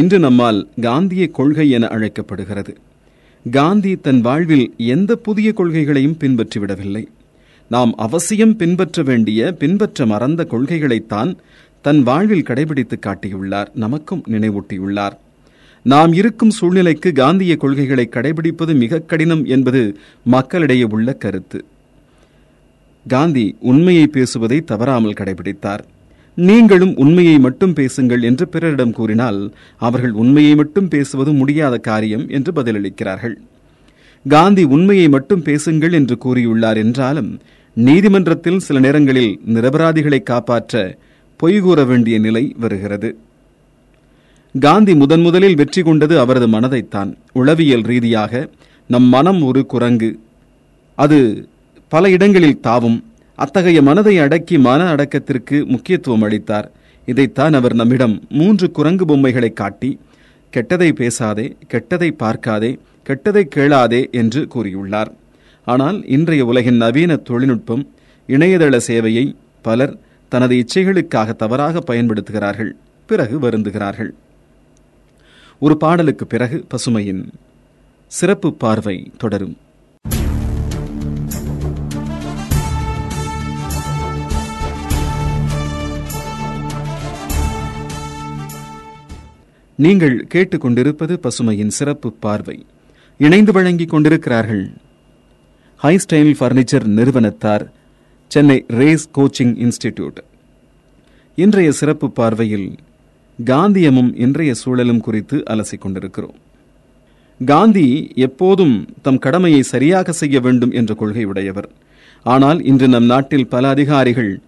இன்று 0.00 0.18
நம்மால் 0.18 0.58
காந்திய 0.80 1.28
கொள்கை 1.28 1.70
என 1.70 1.86
அழைக்கப்படுகிறது. 1.86 2.72
காந்தி 3.50 3.96
தன் 3.96 4.20
வாழ்வில் 4.20 4.74
எந்த 4.76 5.16
புதிய 5.16 5.52
கொள்கைகளையும் 5.52 6.18
பின்பற்றிவிடவில்லை. 6.18 7.04
நாம் 7.68 7.92
அவசியம் 7.96 8.56
பின்பற்ற 8.56 9.02
வேண்டிய 9.02 9.52
பின்பற்ற 9.52 10.06
மறந்த 10.06 10.46
கொள்கைகளைத்தான் 10.50 11.36
தன் 11.82 12.02
வாழ்வில் 12.02 12.42
கடைபிடித்து 12.42 12.96
காட்டியுள்ளார் 13.06 13.66
நமக்கும் 13.74 14.22
நினைவூட்டியுள்ளார். 14.28 15.16
நாம் 15.82 16.12
இருக்கும் 16.12 16.50
சூழ்நிலைக்கு 16.50 17.12
காந்திய 17.12 17.56
கொள்கைகளை 17.56 18.08
கடைபிடிப்பது 18.10 18.74
மிக 18.74 18.98
கடினம் 18.98 19.44
என்பது 19.44 19.98
மக்களிடையே 20.24 20.86
உள்ள 20.90 21.12
கருத்து. 21.12 21.64
காந்தி 23.08 23.56
உண்மையை 23.60 24.06
பேசுவதை 24.06 24.60
தவறாமல் 24.60 25.18
கடைபிடித்தார். 25.20 25.84
நீங்களும் 26.36 26.96
உண்மையை 26.96 27.38
மட்டும் 27.38 27.72
பேசுங்கள் 27.72 28.22
என்று 28.22 28.48
பிறரிடம் 28.48 28.92
கூறினால் 28.92 29.52
அவர்கள் 29.76 30.10
உண்மையை 30.10 30.54
மட்டும் 30.54 30.88
பேசுவது 30.88 31.32
முடியாத 31.32 31.78
காரியம் 31.78 32.28
என்று 32.28 32.52
பதிலளிக்கிறார்கள். 32.52 33.36
காந்தி 34.28 34.64
உண்மையை 34.64 35.08
மட்டும் 35.08 35.42
பேசுங்கள் 35.42 35.92
என்று 35.92 36.18
கூறியுள்ளார் 36.24 36.76
என்றாலும் 36.76 37.40
நீதிமன்றத்தில் 37.74 38.58
சில 38.58 38.78
நேரங்களில் 38.78 39.40
நிரபராதிகளை 39.46 40.22
காப்பாற்ற 40.22 40.98
பொய் 41.36 41.60
கூற 41.60 41.84
வேண்டிய 41.84 42.18
நிலை 42.18 42.54
வருகிறது. 42.58 43.18
காந்தி 44.60 44.94
முதன் 44.94 45.20
முதலில் 45.20 45.54
வெற்றி 45.54 45.82
கொண்டது 45.82 46.18
அவரது 46.18 46.48
மனதைத்தான். 46.48 47.16
உளவியல் 47.32 47.82
ரீதியாக 47.82 48.48
நம் 48.86 49.04
மனம் 49.04 49.42
ஒரு 49.42 49.66
குரங்கு. 49.66 50.18
அது 50.94 51.48
பல 51.88 52.10
இடங்களில் 52.10 52.60
தாவும் 52.60 53.04
அத்தகைய 53.42 53.78
மனதை 53.82 54.18
அடக்கி 54.18 54.56
மன 54.58 54.82
அடக்கத்திற்கு 54.92 55.56
முக்கியத்துவம் 55.66 56.22
அளித்தார். 56.22 56.68
இதைத்தான் 57.06 57.52
அவர் 57.52 57.74
நம்மிடம் 57.74 58.14
மூன்று 58.28 58.66
குரங்கு 58.70 59.04
பொம்மைகளை 59.04 59.50
காட்டி 59.52 59.90
கெட்டதை 60.52 60.88
பேசாதே 61.00 61.46
கெட்டதை 61.72 62.08
பார்க்காதே 62.22 62.70
கெட்டதை 63.08 63.42
கேளாதே 63.56 64.00
என்று 64.20 64.40
கூறியுள்ளார். 64.54 65.10
ஆனால் 65.66 65.98
இன்றைய 66.06 66.44
உலகின் 66.44 66.80
நவீன 66.84 67.16
தொழில்நுட்பம் 67.28 67.84
இணையதள 68.28 68.80
சேவையை 68.88 69.26
பலர் 69.62 69.94
தனது 70.32 70.54
இச்சைகளுக்காக 70.62 71.36
தவறாக 71.42 71.82
பயன்படுத்துகிறார்கள் 71.90 72.72
பிறகு 73.06 73.36
வருந்துகிறார்கள். 73.38 74.10
ஒரு 75.58 75.76
பாடலுக்கு 75.76 76.24
பிறகு 76.26 76.56
பசுமையின் 76.72 77.22
சிறப்பு 78.06 78.48
பார்வை 78.54 78.96
தொடரும். 79.18 79.54
நீங்கள் 89.84 90.26
கேட்டுக்கொண்டிருப்பது 90.34 91.14
பசுமையின் 91.24 91.72
சிறப்பு 91.78 92.12
பார்வை. 92.12 92.66
இணைந்து 93.20 93.52
வழங்கிக் 93.52 93.88
கொண்டிருக்கிறார்கள். 93.88 94.62
ஹை 95.76 95.92
ஸ்டைல் 95.96 96.32
பர்னிச்சர் 96.40 96.86
நிறுவனத்தார் 96.98 97.64
சென்னை 98.30 98.64
ரேஸ் 98.68 99.04
கோச்சிங் 99.18 99.52
இன்ஸ்டிடியூட் 99.64 100.18
இன்றைய 101.34 101.72
சிறப்பு 101.72 102.10
பார்வையில் 102.10 102.68
காந்தியமும் 103.44 104.10
இன்றைய 104.16 104.54
சூழலும் 104.54 105.00
குறித்து 105.00 105.42
அலசிக் 105.50 105.82
கொண்டிருக்கிறோம். 105.84 106.36
காந்தி 107.40 107.86
எப்போதும் 108.14 108.76
தம் 109.02 109.18
கடமையை 109.18 109.62
சரியாக 109.62 110.12
செய்ய 110.12 110.40
வேண்டும் 110.40 110.72
என்ற 110.72 110.94
கொள்கை 110.94 111.24
உடையவர். 111.24 111.70
ஆனால் 112.22 112.64
இன்று 112.64 112.88
நம் 112.88 113.04
நாட்டில் 113.04 113.50
பல 113.54 113.68
அதிகாரிகள் 113.68 114.40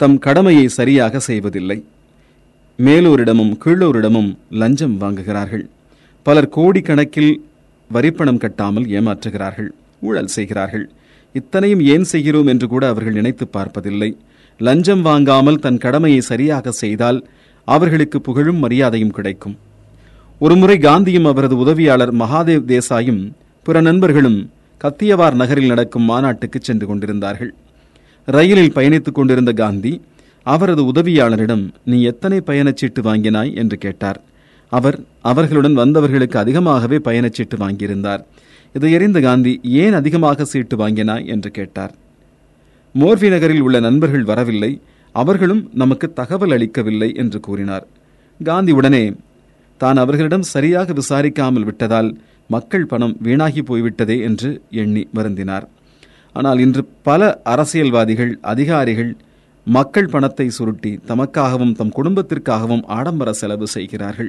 தம் 0.00 0.18
கடமையை 0.18 0.68
சரியாக 0.68 1.18
செய்வதில்லை. 1.18 1.78
மேலோரிடமும் 2.78 3.52
கீழோரிடமும் 3.64 4.28
லஞ்சம் 4.50 4.96
வாங்குகிறார்கள். 5.00 5.62
பலர் 6.26 6.48
கோடிக்கணக்கில் 6.56 7.32
வரிப்பணம் 7.90 8.40
கட்டாமல் 8.42 8.86
ஏமாற்றுகிறார்கள் 8.96 9.68
ஊழல் 10.00 10.26
செய்கிறார்கள். 10.26 10.84
இத்தனையும் 11.34 11.82
ஏன் 11.94 12.04
செய்கிறோம் 12.04 12.46
என்று 12.46 12.66
கூட 12.68 12.88
அவர்கள் 12.88 13.12
நினைத்து 13.12 13.46
பார்ப்பதில்லை. 13.46 14.10
லஞ்சம் 14.60 15.02
வாங்காமல் 15.02 15.58
தன் 15.58 15.78
கடமையை 15.78 16.20
சரியாக 16.20 16.70
செய்தால் 16.70 17.20
அவர்களுக்கு 17.64 18.20
புகழும் 18.20 18.60
மரியாதையும் 18.64 19.14
கிடைக்கும். 19.18 19.56
ஒருமுறை 20.40 20.76
காந்தியும் 20.78 21.28
அவரது 21.30 21.56
உதவியாளர் 21.56 22.12
மகாதேவ் 22.14 22.68
தேசாயும் 22.72 23.22
பிற 23.62 23.80
நண்பர்களும் 23.80 24.38
கத்தியவார் 24.80 25.36
நகரில் 25.42 25.72
நடக்கும் 25.72 26.08
மாநாட்டுக்கு 26.10 26.58
சென்று 26.60 26.86
கொண்டிருந்தார்கள். 26.86 27.52
ரயிலில் 28.28 28.76
பயணித்துக் 28.76 29.18
கொண்டிருந்த 29.20 29.52
காந்தி 29.52 29.92
அவரது 30.46 30.82
உதவியாளரிடம் 30.92 31.64
நீ 31.84 32.02
எத்தனை 32.02 32.38
பயணச்சீட்டு 32.46 33.00
வாங்கினாய்? 33.02 33.54
என்று 33.54 33.78
கேட்டார். 33.78 34.18
அவர் 34.72 34.98
அவர்களுடன் 35.22 35.76
வந்தவர்களுக்கு 35.76 36.36
அதிகமாகவே 36.36 36.96
பயணச்சீட்டு 36.96 37.56
வாங்கியிருந்தார். 37.56 38.22
இதையறிந்த 38.74 39.22
காந்தி 39.22 39.60
ஏன் 39.62 39.92
அதிகமாக 39.92 40.44
சீட்டு 40.44 40.76
வாங்கினாய்? 40.76 41.26
என்று 41.26 41.50
கேட்டார். 41.50 41.94
மோர்வி 42.94 43.28
நகரில் 43.28 43.60
உள்ள 43.60 43.80
நண்பர்கள் 43.80 44.24
வரவில்லை. 44.24 44.80
அவர்களும் 45.14 45.70
நமக்கு 45.74 46.12
தகவல் 46.12 46.50
அளிக்கவில்லை 46.50 47.14
என்று 47.14 47.40
கூறினார். 47.40 47.86
காந்தி 48.40 48.72
உடனே 48.72 49.04
தான் 49.80 49.96
அவர்களிடம் 49.96 50.48
சரியாக 50.54 50.92
விசாரிக்காமல் 50.92 51.64
விட்டதால் 51.64 52.10
மக்கள் 52.50 52.86
பணம் 52.86 53.16
வீணாகி 53.22 53.62
போய்விட்டதே 53.62 54.16
என்று 54.20 54.50
எண்ணி 54.70 55.02
வருந்தினார். 55.14 55.66
ஆனால் 56.32 56.58
இன்று 56.58 56.82
பல 57.02 57.40
அரசியல்வாதிகள் 57.44 58.38
அதிகாரிகள் 58.42 59.12
மக்கள் 59.74 60.10
பணத்தை 60.12 60.44
சுருட்டி 60.48 60.90
தமக்காகவும் 61.08 61.72
தம் 61.72 61.92
குடும்பத்திற்காகவும் 61.96 62.82
ஆடம்பர 62.96 63.32
செலவு 63.32 63.66
செய்கிறார்கள். 63.66 64.28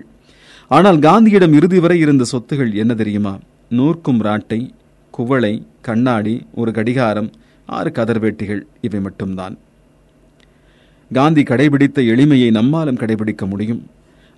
ஆனால் 0.71 0.99
காந்தியிடம் 0.99 1.53
இறுதி 1.53 1.79
வரை 1.79 1.97
இருந்த 1.99 2.25
சொத்துகள் 2.31 2.71
என்ன 2.73 2.93
தெரியுமா? 2.93 3.33
நூற்கும் 3.69 4.21
ராட்டை 4.21 4.59
குவளை 5.13 5.53
கண்ணாடி 5.81 6.33
ஒரு 6.53 6.71
கடிகாரம் 6.71 7.29
ஆறு 7.65 7.89
கதர்வேட்டிகள் 7.89 8.61
இவை 8.81 8.99
மட்டும்தான். 8.99 9.55
காந்தி 11.11 11.43
கடைபிடித்த 11.43 12.01
எளிமையை 12.13 12.49
நம்மாலும் 12.59 12.99
கடைபிடிக்க 13.01 13.45
முடியும். 13.47 13.81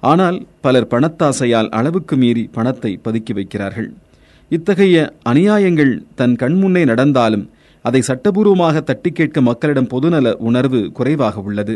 ஆனால் 0.04 0.38
பலர் 0.62 0.92
பணத்தாசையால் 0.92 1.70
அளவுக்கு 1.70 2.18
மீறி 2.18 2.44
பணத்தை 2.58 2.92
பதுக்கி 3.04 3.34
வைக்கிறார்கள். 3.40 3.90
இத்தகைய 4.52 4.98
அநியாயங்கள் 5.30 5.94
தன் 6.16 6.36
கண்முன்னே 6.36 6.84
நடந்தாலும் 6.86 7.48
அதை 7.82 8.02
சட்டபூர்வமாக 8.08 8.82
தட்டி 8.82 9.12
கேட்க 9.12 9.42
மக்களிடம் 9.42 9.92
பொதுநல 9.94 10.34
உணர்வு 10.50 10.92
குறைவாக 10.92 11.42
உள்ளது. 11.42 11.76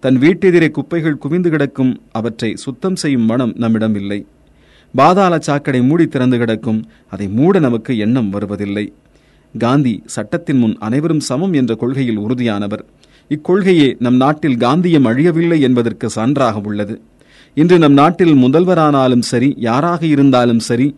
தன் 0.00 0.18
வீட்டெதிரே 0.18 0.70
குப்பைகள் 0.70 1.18
குவிந்து 1.18 1.50
கிடக்கும் 1.50 1.92
அவற்றை 2.12 2.50
சுத்தம் 2.56 2.96
செய்யும் 2.96 3.24
மனம் 3.24 3.54
நம்மிடம் 3.56 3.94
இல்லை. 3.94 4.26
பாதாள 4.94 5.38
சாக்கடை 5.38 5.82
மூடி 5.82 6.06
திறந்து 6.06 6.38
கிடக்கும் 6.38 6.80
அதை 7.08 7.28
மூட 7.28 7.58
நமக்கு 7.58 7.98
எண்ணம் 7.98 8.30
வருவதில்லை. 8.30 8.92
காந்தி 9.58 10.02
சட்டத்தின் 10.06 10.58
முன் 10.58 10.76
அனைவரும் 10.78 11.20
சமம் 11.20 11.52
என்ற 11.52 11.74
கொள்கையில் 11.74 12.18
உறுதியானவர். 12.18 12.82
இக்கொள்கையே 13.30 13.88
நம் 13.98 14.16
நாட்டில் 14.16 14.56
காந்தியம் 14.56 15.06
அழியவில்லை 15.06 15.58
என்பதற்கு 15.60 16.08
சான்றாக 16.16 16.66
உள்ளது. 16.66 17.00
இன்று 17.54 17.78
நம் 17.78 17.92
நாட்டில் 17.92 18.34
முதல்வரானாலும் 18.34 19.24
சரி 19.30 19.54
யாராக 19.56 20.06
இருந்தாலும் 20.06 20.58
சரி 20.58 20.96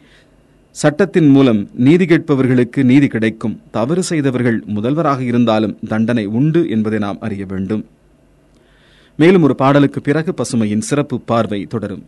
சட்டத்தின் 0.80 1.28
மூலம் 1.28 1.68
நீதி 1.74 2.04
கேட்பவர்களுக்கு 2.04 2.82
நீதி 2.82 3.06
கிடைக்கும். 3.06 3.60
தவறு 3.70 4.02
செய்தவர்கள் 4.02 4.62
முதல்வராக 4.66 5.22
இருந்தாலும் 5.22 5.78
தண்டனை 5.88 6.24
உண்டு 6.26 6.68
என்பதை 6.68 6.98
நாம் 6.98 7.20
அறிய 7.20 7.46
வேண்டும். 7.46 7.86
மேலும் 9.16 9.42
ஒரு 9.42 9.54
பாடலுக்கு 9.54 10.00
பிறகு 10.00 10.34
பசுமையின் 10.34 10.86
சிறப்பு 10.90 11.20
பார்வை 11.20 11.66
தொடரும். 11.66 12.04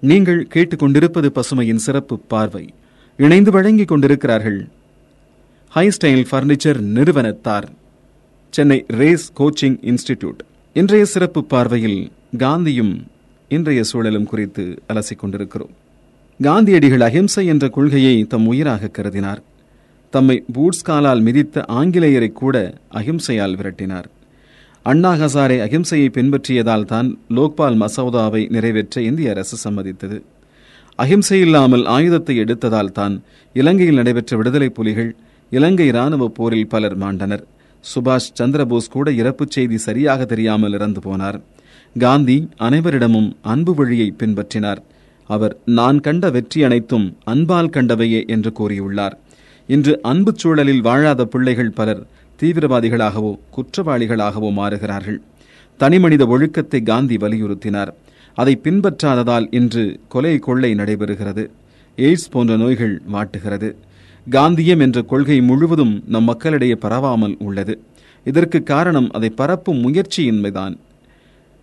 நீங்கள் 0.00 0.46
கேட்டுக்கொண்டிருப்பது 0.54 1.28
பசுமையின் 1.38 1.84
சிறப்பு 1.86 2.18
பார்வை. 2.18 2.74
இணைந்து 3.16 3.50
வழங்கிக் 3.50 3.88
கொண்டிருக்கிறார்கள். 3.88 4.68
High style 5.74 6.26
furniture 6.30 6.80
நிறுவனத்தார். 6.80 7.68
Chennai 8.54 8.84
race 9.00 9.26
coaching 9.38 9.76
institute. 9.90 10.38
இன்றைய 10.72 11.04
சிறப்பு 11.04 11.40
பார்வையில் 11.44 12.00
காந்தியும் 12.38 12.94
இன்றைய 13.48 13.80
சூழலும் 13.82 14.26
குறித்து 14.26 14.64
அலசிக் 14.92 15.20
கொண்டிருக்கிறோம். 15.20 15.72
காந்தியடிகள் 16.40 17.00
அஹிம்சை 17.00 17.44
என்ற 17.46 17.68
கொள்கையை 17.68 18.14
தம் 18.32 18.46
உயிராக 18.46 18.90
கருதினார். 18.96 19.40
தம்மை 20.10 20.36
பூட்ஸ் 20.52 20.82
காலால் 20.82 21.22
மிதித்த 21.22 21.64
ஆங்கிலேயரை 21.80 22.32
கூட 22.32 22.56
அஹிம்சையால் 23.00 23.56
விரட்டினார். 23.60 24.08
அண்ணா 24.82 25.12
ஹசாரே 25.14 25.58
அகிம்சையை 25.66 26.08
பின்பற்றியதால் 26.16 26.84
தான் 26.84 27.18
லோக்பால் 27.28 27.78
மசோதாவை 27.82 28.42
நிறைவேற்ற 28.48 29.02
இந்திய 29.02 29.30
அரசு 29.30 29.58
சம்மதித்தது. 29.64 30.18
அகிம்சையில்லாமல் 30.98 31.84
ஆயுதத்தை 31.96 32.36
எடுத்ததால் 32.38 32.92
தான் 32.92 33.14
இலங்கையில் 33.52 34.00
நடைபெற்ற 34.02 34.36
விடுதலை 34.36 34.68
புலிகள் 34.68 35.16
இலங்கை 35.50 35.90
ராணுவ 35.90 36.28
போரில் 36.28 36.70
பலர் 36.74 36.98
மாண்டனர். 36.98 37.44
சுபாஷ் 37.82 38.32
சந்திரபோஸ் 38.38 38.90
கூட 38.90 39.10
இறப்புச் 39.10 39.50
செய்தி 39.50 39.76
சரியாக 39.76 40.24
தெரியாமல் 40.24 40.72
இறந்து 40.72 41.00
போனார். 41.00 41.38
காந்தி 41.98 42.48
அனைவரிடமும் 42.58 43.30
அன்பு 43.42 43.74
வழியை 43.74 44.14
பின்பற்றினார். 44.18 44.80
அவர் 45.26 45.56
நான் 45.64 46.00
கண்ட 46.00 46.30
வெற்றி 46.30 46.64
அனைத்தும் 46.64 47.06
அன்பால் 47.24 47.72
கண்டவையே 47.76 48.20
என்று 48.26 48.52
கூறியுள்ளார். 48.58 49.16
இன்று 49.66 49.94
அன்பு 50.02 50.32
சூழலில் 50.36 50.80
வாழாத 50.80 51.24
பிள்ளைகள் 51.24 51.70
பலர் 51.70 52.06
தீவிரவாதிகளாகவோ 52.40 53.32
குற்றவாளிகளாகவோ 53.56 54.50
மாறுகிறார்கள். 54.52 55.18
தனிமனித 55.80 56.26
ஒழுக்கத்தை 56.26 56.82
காந்தி 56.82 57.16
வலியுறுத்தினார். 57.16 57.90
அதை 58.34 58.60
பின்பற்றாததால் 58.64 59.46
இன்று 59.50 60.00
கொலை 60.08 60.38
கொள்ளை 60.38 60.74
நடைபெறுகிறது. 60.74 61.44
எய்ட்ஸ் 61.98 62.30
போன்ற 62.30 62.56
நோய்கள் 62.56 63.02
வாட்டுகிறது. 63.12 63.68
காந்தியம் 64.34 64.80
என்ற 64.84 64.98
கொள்கை 65.02 65.36
முழுவதும் 65.40 65.92
நம் 66.06 66.24
மக்களிடையே 66.24 66.76
பரவாமல் 66.82 67.36
உள்ளது. 67.38 67.74
இதற்கு 68.24 68.58
காரணம் 68.62 69.08
அதை 69.10 69.30
பரப்பும் 69.30 69.80
முயற்சியின்மைதான். 69.84 70.74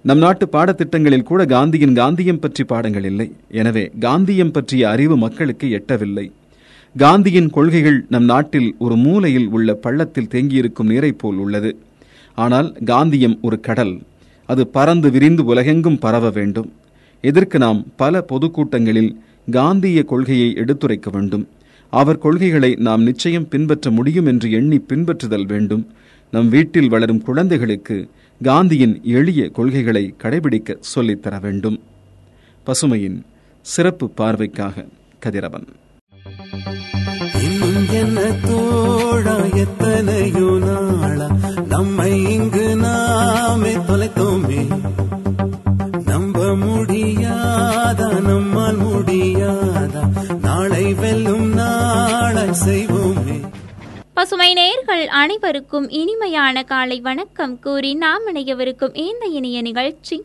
நம் 0.06 0.18
நாட்டு 0.18 0.46
பாடத்திட்டங்களில் 0.52 1.28
கூட 1.30 1.46
காந்தியின் 1.46 1.96
காந்தியம் 1.96 2.40
பற்றி 2.40 2.64
பாடங்கள் 2.64 3.04
இல்லை. 3.04 3.28
எனவே 3.50 3.84
காந்தியம் 4.00 4.52
பற்றிய 4.52 4.90
அறிவு 4.90 5.18
மக்களுக்கு 5.18 5.68
எட்டவில்லை. 5.70 6.26
காந்தியின் 6.96 7.50
கொள்கைகள் 7.50 8.06
நம் 8.10 8.24
நாட்டில் 8.24 8.76
ஒரு 8.80 8.96
மூலையில் 8.96 9.48
உள்ள 9.48 9.74
பள்ளத்தில் 9.74 10.32
தேங்கியிருக்கும் 10.32 10.92
நீரை 10.92 11.12
போல் 11.12 11.36
உள்ளது. 11.36 11.72
ஆனால் 12.38 12.70
காந்தியம் 12.86 13.38
ஒரு 13.42 13.60
கடல். 13.60 13.96
அது 14.50 14.68
பறந்து 14.68 15.12
விரிந்து 15.12 15.46
உலகெங்கும் 15.46 16.00
பரவ 16.00 16.30
வேண்டும். 16.30 16.72
இதற்கு 17.24 17.58
நாம் 17.58 17.82
பல 17.96 18.26
பொதுக்கூட்டங்களில் 18.32 19.12
காந்திய 19.52 20.04
கொள்கையை 20.04 20.50
எடுத்துரைக்க 20.56 21.10
வேண்டும்? 21.12 21.46
அவர் 22.02 22.18
கொள்கைகளை 22.18 22.76
நாம் 22.88 23.04
நிச்சயம் 23.04 23.48
பின்பற்ற 23.48 23.92
முடியும் 23.92 24.26
என்று 24.26 24.52
எண்ணி 24.52 24.78
பின்பற்றுதல் 24.90 25.46
வேண்டும். 25.46 25.84
நம் 26.32 26.50
வீட்டில் 26.50 26.90
வளரும் 26.90 27.22
குழந்தைகளுக்கு 27.22 27.98
காந்தியின் 28.44 28.96
எளிய 29.04 29.50
கொள்கைகளை 29.50 30.04
கடைபிடிக்க 30.24 30.76
சொல்லித்தர 30.96 31.42
வேண்டும். 31.42 31.78
பசுமையின் 32.66 33.20
சிறப்பு 33.62 34.12
பார்வைக்காக 34.18 34.86
கதிரவன். 35.20 35.68
எத்தனையோ 39.54 40.50
நாளா 40.62 41.28
நம்மை 41.68 42.12
இங்கு 42.34 42.76
நாமே 42.76 43.74
தொலைத்தோமே. 43.76 44.62
செய்வோமே. 52.66 53.52
பசுமை 54.14 54.54
நேர்கள் 54.54 55.06
அனைவருக்கும் 55.06 55.90
இனிமையான 55.90 56.64
காலை 56.64 57.00
வணக்கம் 57.00 57.60
கூறி 57.60 57.94
நாம் 57.94 58.28
இணையவிருக்கும் 58.34 58.98
இந்த 58.98 59.26
இனிய 59.26 59.62
நிகழ்ச்சி. 59.62 60.24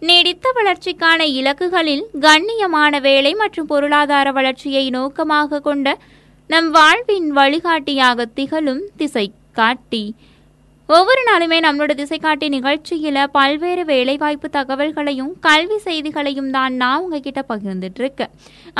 நீடித்த 0.00 0.52
வளர்ச்சிக்கான 0.54 1.24
இலக்குகளில் 1.24 2.04
கண்ணியமான 2.20 3.00
வேலை 3.00 3.34
மற்றும் 3.34 3.66
பொருளாதார 3.66 4.32
வளர்ச்சியை 4.32 4.90
நோக்கமாக 4.90 5.60
கொண்ட 5.60 5.98
நம் 6.46 6.70
வாழ்வின் 6.70 7.30
வழிகாட்டியாக 7.30 8.24
திகழும் 8.24 8.82
திசை 8.96 9.32
காட்டி. 9.52 10.14
ஒவ்வொரு 10.88 11.22
நாளுமே 11.28 11.56
நம்மளோட 11.64 11.92
திசைக்காட்டி 11.98 12.46
நிகழ்ச்சியில 12.54 13.24
பல்வேறு 13.34 13.82
வேலைவாய்ப்பு 13.90 14.48
தகவல்களையும் 14.54 15.32
கல்வி 15.46 15.76
செய்திகளையும் 15.86 16.48
தான் 16.50 16.76
நான் 16.82 17.02
உங்ககிட்ட 17.02 17.40
பகிர்ந்துட்டு 17.50 18.00
இருக்கேன் 18.02 18.32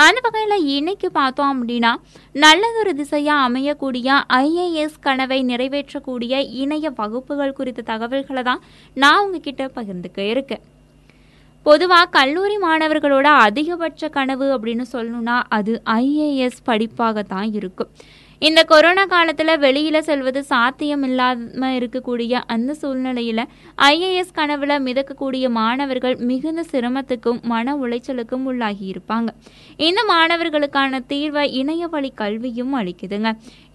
அந்த 0.04 0.20
வகையில 0.26 0.56
இன்னைக்கு 0.76 1.08
பார்த்தோம் 1.18 1.50
அப்படின்னா 1.54 1.92
நல்லதொரு 2.34 2.92
திசையா 3.00 3.34
அமையக்கூடிய 3.48 4.08
ஐஏஎஸ் 4.38 4.98
கனவை 5.00 5.40
நிறைவேற்றக்கூடிய 5.50 6.40
இணைய 6.62 6.92
வகுப்புகள் 7.00 7.56
குறித்த 7.58 7.86
தகவல்களை 7.92 8.44
தான் 8.50 8.62
நான் 8.96 9.22
உங்ககிட்ட 9.24 9.66
பகிர்ந்துக்க 9.78 10.18
இருக்கேன். 10.34 10.64
பொதுவாக 11.66 12.10
கல்லூரி 12.16 12.56
மாணவர்களோட 12.64 13.28
அதிகபட்ச 13.46 14.08
கனவு 14.16 14.46
அப்படின்னு 14.54 14.84
சொல்லணும்னா 14.92 15.36
அது 15.58 15.72
ஐஏஎஸ் 15.96 16.60
படிப்பாக 16.66 17.22
தான் 17.34 17.50
இருக்கும். 17.58 17.90
இந்த 18.46 18.60
கொரோனா 18.70 19.04
காலத்தில் 19.12 19.52
வெளியில் 19.62 20.04
செல்வது 20.08 20.40
சாத்தியம் 20.50 21.04
இல்லாம 21.06 21.70
இருக்கக்கூடிய 21.78 22.32
அந்த 22.54 22.74
சூழ்நிலையில் 22.80 23.42
ஐஏஎஸ் 23.86 24.34
கனவுல 24.36 24.72
மிதக்கக்கூடிய 24.84 25.46
மாணவர்கள் 25.56 26.14
மிகுந்த 26.28 26.62
சிரமத்துக்கும் 26.72 27.40
மன 27.52 27.74
உளைச்சலுக்கும் 27.84 28.44
உள்ளாகி 28.50 28.84
இருப்பாங்க. 28.92 29.30
இந்த 29.88 30.02
மாணவர்களுக்கான 30.12 31.00
தீர்வை 31.12 31.44
இணைய 31.60 31.86
வழி 31.94 32.10
கல்வியும் 32.22 32.76
அளிக்குதுங்க. 32.80 33.32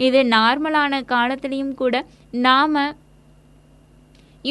இது 0.08 0.22
நார்மலான 0.36 1.02
காலத்திலையும் 1.14 1.76
கூட 1.82 2.06
நாம 2.48 2.86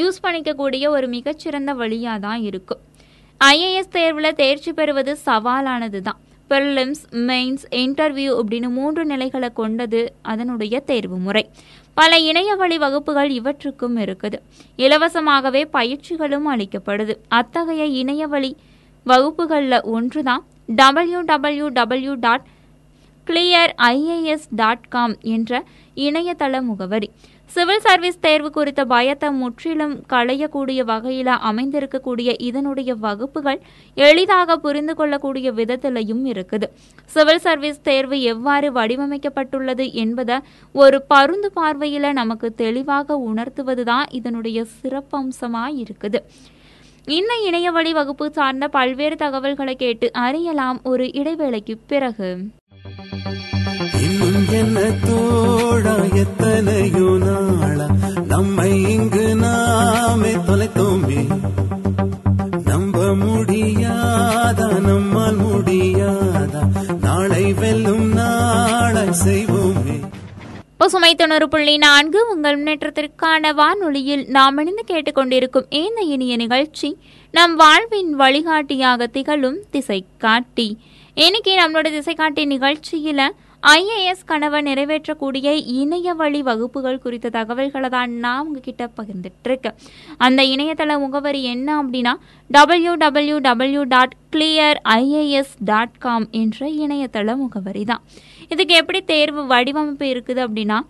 யூஸ் 0.01 0.23
பண்ணிக்கக்கூடிய 0.27 0.85
ஒரு 0.97 1.09
மிகச்சிறந்த 1.17 1.73
வழியாக 1.81 2.23
தான் 2.27 2.43
இருக்கும். 2.51 2.83
ஐஏஎஸ் 3.41 3.95
தேர்வில் 3.97 4.39
தேர்ச்சி 4.43 4.73
பெறுவது 4.81 5.15
சவாலானது 5.27 6.03
தான் 6.09 6.21
பெர்லிம்ஸ் 6.53 7.05
மெயின்ஸ் 7.29 7.65
இன்டர்வியூ 7.83 8.33
அப்படின்னு 8.41 8.69
மூன்று 8.79 9.05
நிலைகளை 9.13 9.51
கொண்டது 9.61 10.01
அதனுடைய 10.33 10.81
தேர்வு 10.91 11.19
முறை. 11.27 11.45
பல 11.97 12.19
இணைய 12.31 12.51
வழி 12.61 12.77
வகுப்புகள் 12.85 13.31
இவற்றுக்கும் 13.39 13.97
இருக்குது. 14.05 14.39
இலவசமாகவே 14.85 15.63
பயிற்சிகளும் 15.77 16.49
அளிக்கப்படுது. 16.53 17.15
அத்தகைய 17.41 17.85
இணைய 18.03 18.27
வழி 18.35 18.51
வகுப்புகளில் 19.07 19.79
ஒன்று 19.97 20.23
தான் 20.29 20.43
W 20.81 21.21
W 21.31 21.69
W 21.79 22.13
dot 22.27 22.45
clear 23.27 23.73
IAS 23.89 24.47
dot 24.61 24.87
com 24.95 25.15
என்ற 25.35 25.53
இணையதள 26.05 26.61
முகவரி. 26.69 27.09
சிவில் 27.51 27.83
சர்வீஸ் 27.87 28.23
தேர்வு 28.25 28.51
குறித்த 28.53 28.83
பயத்தை 28.93 29.29
முற்றிலும் 29.41 29.95
களையக்கூடிய 30.13 30.81
வகையில் 30.91 31.31
அமைந்திருக்கக்கூடிய 31.49 32.31
இதனுடைய 32.49 32.91
வகுப்புகள் 33.03 33.59
எளிதாக 33.97 34.57
புரிந்து 34.65 34.95
கொள்ளக்கூடிய 35.01 35.49
விதத்திலையும் 35.59 36.23
இருக்குது. 36.33 36.67
சிவில் 37.15 37.43
சர்வீஸ் 37.47 37.83
தேர்வு 37.89 38.19
எவ்வாறு 38.33 38.71
வடிவமைக்கப்பட்டுள்ளது 38.79 39.87
என்பதை 40.05 40.39
ஒரு 40.75 41.01
பருந்து 41.13 41.51
பார்வையில் 41.59 42.09
நமக்கு 42.21 42.51
தெளிவாக 42.63 43.19
உணர்த்துவது 43.29 43.85
தான் 43.91 44.09
இதனுடைய 44.21 44.65
சிறப்பம்சமாக 44.79 45.77
இருக்குது. 45.85 46.21
இந்த 47.19 47.33
இணையவழி 47.49 47.93
வகுப்பு 48.01 48.27
சார்ந்த 48.39 48.67
பல்வேறு 48.79 49.17
தகவல்களை 49.25 49.77
கேட்டு 49.85 50.09
அறியலாம் 50.25 50.81
ஒரு 50.93 51.07
இடைவேளைக்கு 51.21 51.77
பிறகு. 51.93 52.31
என்ன 54.53 54.79
தோழா 55.05 55.95
எத்தனையோ 56.15 57.09
நாளா 57.19 57.87
நம்மை 58.27 58.71
இங்கு 58.95 59.27
நாமே 59.37 60.33
தொலைத்தோமே. 60.49 61.21
நம்ப 62.65 62.99
முடியாதா 63.23 64.69
நம்மால் 64.81 65.41
முடியாதா 65.43 66.63
நாளை 67.01 67.45
வெல்லும் 67.53 68.09
நாளை 68.13 69.05
செய்வோமே. 69.25 69.97
பசுமை 70.77 71.15
தொண்ணூறு 71.15 71.47
புள்ளி 71.49 71.75
நான்கு 71.79 72.21
உங்கள் 72.33 72.57
முன்னேற்றத்திற்கான 72.57 73.53
வானொலியில் 73.55 74.25
நாம் 74.29 74.59
இணைந்து 74.59 74.85
கேட்டுக்கொண்டிருக்கும் 74.87 75.69
இந்த 75.81 76.01
இனிய 76.15 76.37
நிகழ்ச்சி 76.37 76.89
நம் 77.35 77.55
வாழ்வின் 77.57 78.11
வழிகாட்டியாக 78.15 79.07
திகழும் 79.07 79.61
திசை 79.71 80.01
காட்டி 80.19 80.69
இன்னைக்கு 81.17 81.53
நம்மளோட 81.61 81.89
திசை 81.91 82.15
காட்டி 82.15 82.43
நிகழ்ச்சியில 82.47 83.23
ஐஏஎஸ் 83.63 84.25
கனவை 84.31 84.61
நிறைவேற்றக்கூடிய 84.69 85.49
இணைய 85.81 86.15
வழி 86.21 86.41
வகுப்புகள் 86.49 87.03
குறித்த 87.03 87.31
தகவல்களை 87.37 87.89
தான் 87.95 88.13
நான் 88.25 88.41
உங்ககிட்ட 88.45 88.89
பகிர்ந்துட்டு 88.99 89.49
இருக்கேன் 89.49 89.77
அந்த 90.27 90.41
இணையதள 90.55 90.97
முகவரி 91.03 91.43
என்ன 91.53 91.69
அப்படின்னா 91.83 92.15
W 92.51 92.95
W 93.03 93.37
W 93.47 93.83
dot 93.93 94.17
clear 94.35 94.81
IAS 94.97 95.55
dot 95.71 95.97
com 96.07 96.27
என்ற 96.41 96.69
இணையதள 96.85 97.37
முகவரி 97.45 97.85
தான். 97.93 98.03
இதுக்கு 98.49 98.75
எப்படி 98.83 99.03
தேர்வு 99.13 99.45
வடிவமைப்பு 99.55 100.09
இருக்குது 100.15 100.43
அப்படின்னா 100.47 100.81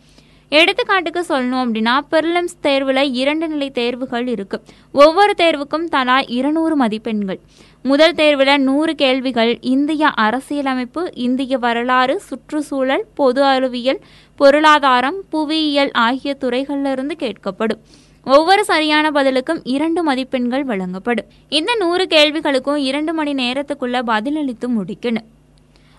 எடுத்துக்காட்டுக்கு 0.52 1.20
சொல்லணும் 1.28 1.62
அப்படின்னா 1.64 1.92
பெர்லிம்ஸ் 2.14 2.56
தேர்வில் 2.66 3.02
இரண்டு 3.20 3.46
நிலை 3.52 3.68
தேர்வுகள் 3.78 4.26
இருக்கு. 4.32 4.58
ஒவ்வொரு 5.04 5.34
தேர்வுக்கும் 5.42 5.86
தலா 5.94 6.16
இருநூறு 6.38 6.74
மதிப்பெண்கள். 6.82 7.40
முதல் 7.82 8.14
தேர்வில் 8.14 8.60
நூறு 8.62 8.94
கேள்விகள் 8.94 9.58
இந்திய 9.60 10.08
அரசியலமைப்பு 10.08 11.10
இந்திய 11.14 11.58
வரலாறு 11.58 12.20
சுற்றுச்சூழல் 12.20 13.04
பொது 13.14 13.42
அறிவியல் 13.44 14.00
பொருளாதாரம் 14.36 15.18
புவியியல் 15.30 15.90
ஆகிய 15.92 16.36
துறைகளிலிருந்து 16.40 17.16
கேட்கப்படும். 17.24 17.80
ஒவ்வொரு 18.24 18.64
சரியான 18.64 19.10
பதிலுக்கும் 19.10 19.60
இரண்டு 19.64 20.02
மதிப்பெண்கள் 20.02 20.64
வழங்கப்படும். 20.64 21.26
இந்த 21.48 21.76
நூறு 21.78 22.04
கேள்விகளுக்கும் 22.04 22.76
இரண்டு 22.76 23.14
மணி 23.14 23.34
நேரத்துக்குள்ள 23.34 23.98
பதிலளித்து 24.12 24.68
முடிக்கணும். 24.68 25.28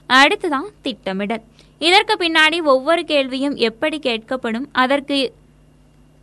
அடுத்துதான் 0.10 0.70
திட்டமிடல். 0.82 1.44
இதற்கு 1.80 2.14
பின்னாடி 2.20 2.64
ஒவ்வொரு 2.64 3.04
கேள்வியும் 3.04 3.56
எப்படி 3.56 4.00
கேட்கப்படும் 4.00 4.66
அதற்கு 4.72 5.34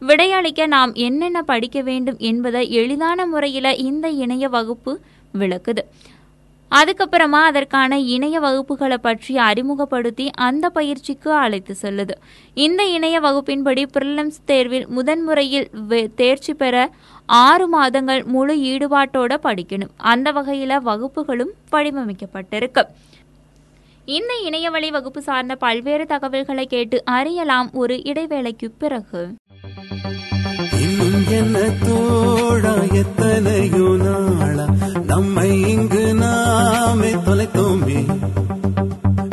விடையளிக்க 0.02 0.66
நாம் 0.66 0.94
என்னென்ன 0.94 1.42
படிக்க 1.42 1.80
வேண்டும் 1.80 2.16
என்பதை 2.18 2.72
எளிதான 2.72 3.26
முறையில் 3.26 3.76
இந்த 3.76 4.08
இணைய 4.08 4.48
வகுப்பு 4.48 5.00
விளக்குது. 5.38 5.82
அதுக்கப்புறமா 6.70 7.40
அதற்கான 7.50 7.98
இணைய 7.98 8.40
வகுப்புகளை 8.40 8.96
பற்றி 8.96 9.38
அறிமுகப்படுத்தி 9.38 10.30
அந்த 10.30 10.68
பயிற்சிக்கு 10.68 11.32
அழைத்து 11.32 11.76
செல்லுது. 11.82 12.14
இந்த 12.54 12.84
இணைய 12.84 13.20
வகுப்பின்படி 13.20 13.86
பிரிலிம்ஸ் 13.92 14.40
தேர்வில் 14.44 14.86
முதன்முறையில் 14.88 15.70
தேர்ச்சி 16.14 16.54
பெற 16.54 16.90
ஆறு 17.26 17.68
மாதங்கள் 17.68 18.22
முழு 18.24 18.56
ஈடுபாட்டோட 18.56 19.34
படிக்கணும். 19.46 19.94
அந்த 19.96 20.32
வகையில் 20.32 20.80
வகுப்புகளும் 20.80 21.52
வடிவமைக்கப்பட்டிருக்கு 21.72 22.84
இந்த 24.04 24.32
இணையவழி 24.44 24.90
வகுப்பு 24.90 25.22
சார்ந்த 25.22 25.54
பல்வேறு 25.54 26.06
தகவல்களை 26.06 26.66
கேட்டு 26.66 27.02
அறியலாம் 27.04 27.70
ஒரு 27.72 27.96
இடைவேளைக்கு 28.02 28.70
பிறகு. 28.78 29.22
இன்னும் 30.78 31.26
என்ன 31.30 31.56
தோழா 31.84 32.74
எத்தனையோ 32.92 33.88
நாளா 33.98 34.66
நம்மை 35.02 35.62
இங்கு 35.68 36.14
நாமே 36.14 37.12
தொலைத்தோமே. 37.26 38.00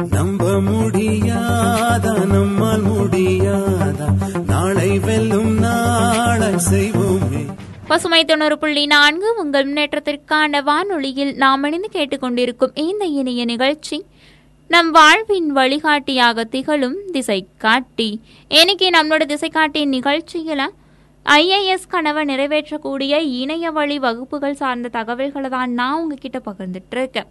நம்ப 0.09 0.51
முடியாதா 0.61 2.25
நம்மால் 2.25 2.81
முடியாதா 2.81 4.07
நாளை 4.45 4.99
வெல்லும் 4.99 5.53
நாளை 5.59 6.53
செய்வோமே. 6.71 7.41
பசுமை 7.87 8.25
தொண்ணூறு 8.25 8.57
புள்ளி 8.57 8.85
நான்கு 8.85 9.35
உங்கள் 9.37 9.65
முன்னேற்றத்திற்கான 9.65 10.63
வானொலியில் 10.63 11.35
நாம் 11.35 11.63
இணைந்து 11.63 11.89
கேட்டுக்கொண்டிருக்கும் 11.93 12.77
இந்த 12.79 13.05
இணைய 13.19 13.45
நிகழ்ச்சி 13.45 13.97
நம் 14.69 14.91
வாழ்வின் 14.91 15.51
வழிகாட்டியாக 15.51 16.43
திகழும் 16.45 16.97
திசை 17.11 17.47
காட்டி 17.57 18.09
இன்னைக்கு 18.51 18.89
நம்மளோட 18.89 19.25
திசை 19.25 19.49
காட்டி 19.49 19.85
நிகழ்ச்சியில 19.85 20.61
ஐஏஎஸ் 21.35 21.87
கனவை 21.89 22.21
நிறைவேற்றக்கூடிய 22.25 23.13
இணைய 23.39 23.71
வழி 23.77 23.99
வகுப்புகள் 23.99 24.59
சார்ந்த 24.59 24.87
தகவல்களை 24.89 25.49
தான் 25.49 25.71
நான் 25.79 25.99
உங்ககிட்ட 26.01 26.39
பகிர்ந்துட்டு 26.45 26.95
இருக்கேன் 26.97 27.27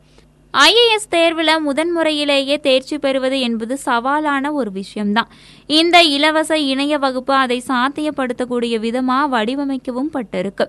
ஐஏஎஸ் 0.54 1.08
தேர்வில் 1.14 1.52
முதன்முறையிலேயே 1.66 2.56
தேர்ச்சி 2.66 2.98
பெறுவது 2.98 3.40
என்பது 3.40 3.74
சவாலான 3.84 4.52
ஒரு 4.52 4.70
விஷயம்தான். 4.70 5.30
இந்த 5.78 6.02
இலவச 6.16 6.58
இணைய 6.72 6.98
வகுப்பு 6.98 7.34
அதை 7.34 7.58
சாத்தியப்படுத்தக்கூடிய 7.68 8.74
விதமாக 8.86 9.30
வடிவமைக்கவும் 9.34 10.10
பட்டிருக்கு. 10.16 10.66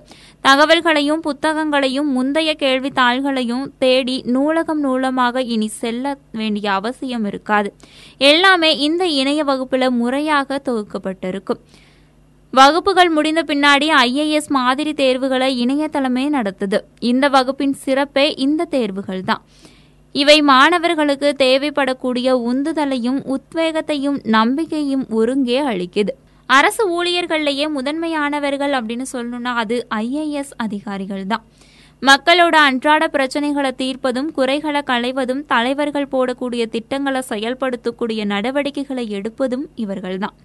தகவல்களையும் 0.48 1.24
புத்தகங்களையும் 1.28 2.10
முந்தைய 2.18 2.54
கேள்வித்தாள்களையும் 2.63 3.66
தேடி 3.86 4.18
நூலகம் 4.26 4.84
நூலமாக 4.86 5.44
இனி 5.56 5.68
செல்ல 5.82 6.18
வேண்டிய 6.32 6.72
அவசியம் 6.72 7.26
இருக்காது. 7.26 7.72
எல்லாமே 8.32 8.78
இந்த 8.88 9.06
இணைய 9.22 9.44
வகுப்பில் 9.44 9.90
முறையாக 9.92 10.62
தொகுக்கப்பட்டிருக்கும். 10.70 11.62
வகுப்புகள் 12.53 13.10
முடிந்த 13.10 13.41
பின்னாடி 13.47 13.88
ஐஏஎஸ் 14.01 14.49
மாதிரி 14.57 14.91
தேர்வுகளை 14.93 15.49
இணையதளமே 15.65 16.23
நடத்துது. 16.36 16.77
இந்த 16.99 17.25
வகுப்பின் 17.29 17.75
சிறப்பே 17.83 18.25
இந்த 18.45 18.67
தேர்வுகள் 18.75 19.23
தான் 19.23 19.41
இவை 20.15 20.38
மாணவர்களுக்கு 20.41 21.29
தேவைப்படக்கூடிய 21.39 22.27
உந்துதலையும் 22.51 23.19
உத்வேகத்தையும் 23.36 24.17
நம்பிக்கையும் 24.36 25.05
ஒருங்கே 25.10 25.60
அளிக்குது. 25.71 26.13
அரசு 26.49 26.83
ஊழியர்கள்லயே 26.97 27.65
முதன்மையானவர்கள் 27.77 28.73
அப்படின்னு 28.79 29.05
சொல்லணும்னா 29.13 29.53
அது 29.63 29.77
ஐஏஎஸ் 29.95 30.53
அதிகாரிகள் 30.57 31.25
தான் 31.25 31.43
மக்களோட 32.01 32.55
அன்றாட 32.69 33.03
பிரச்சனைகளை 33.13 33.71
தீர்ப்பதும் 33.81 34.31
குறைகளை 34.31 34.81
களைவதும் 34.81 35.43
தலைவர்கள் 35.45 36.12
போடக்கூடிய 36.12 36.63
திட்டங்களை 36.75 37.21
செயல்படுத்தக்கூடிய 37.29 38.23
நடவடிக்கைகளை 38.25 39.05
எடுப்பதும் 39.19 39.65
இவர்கள்தான். 39.75 40.36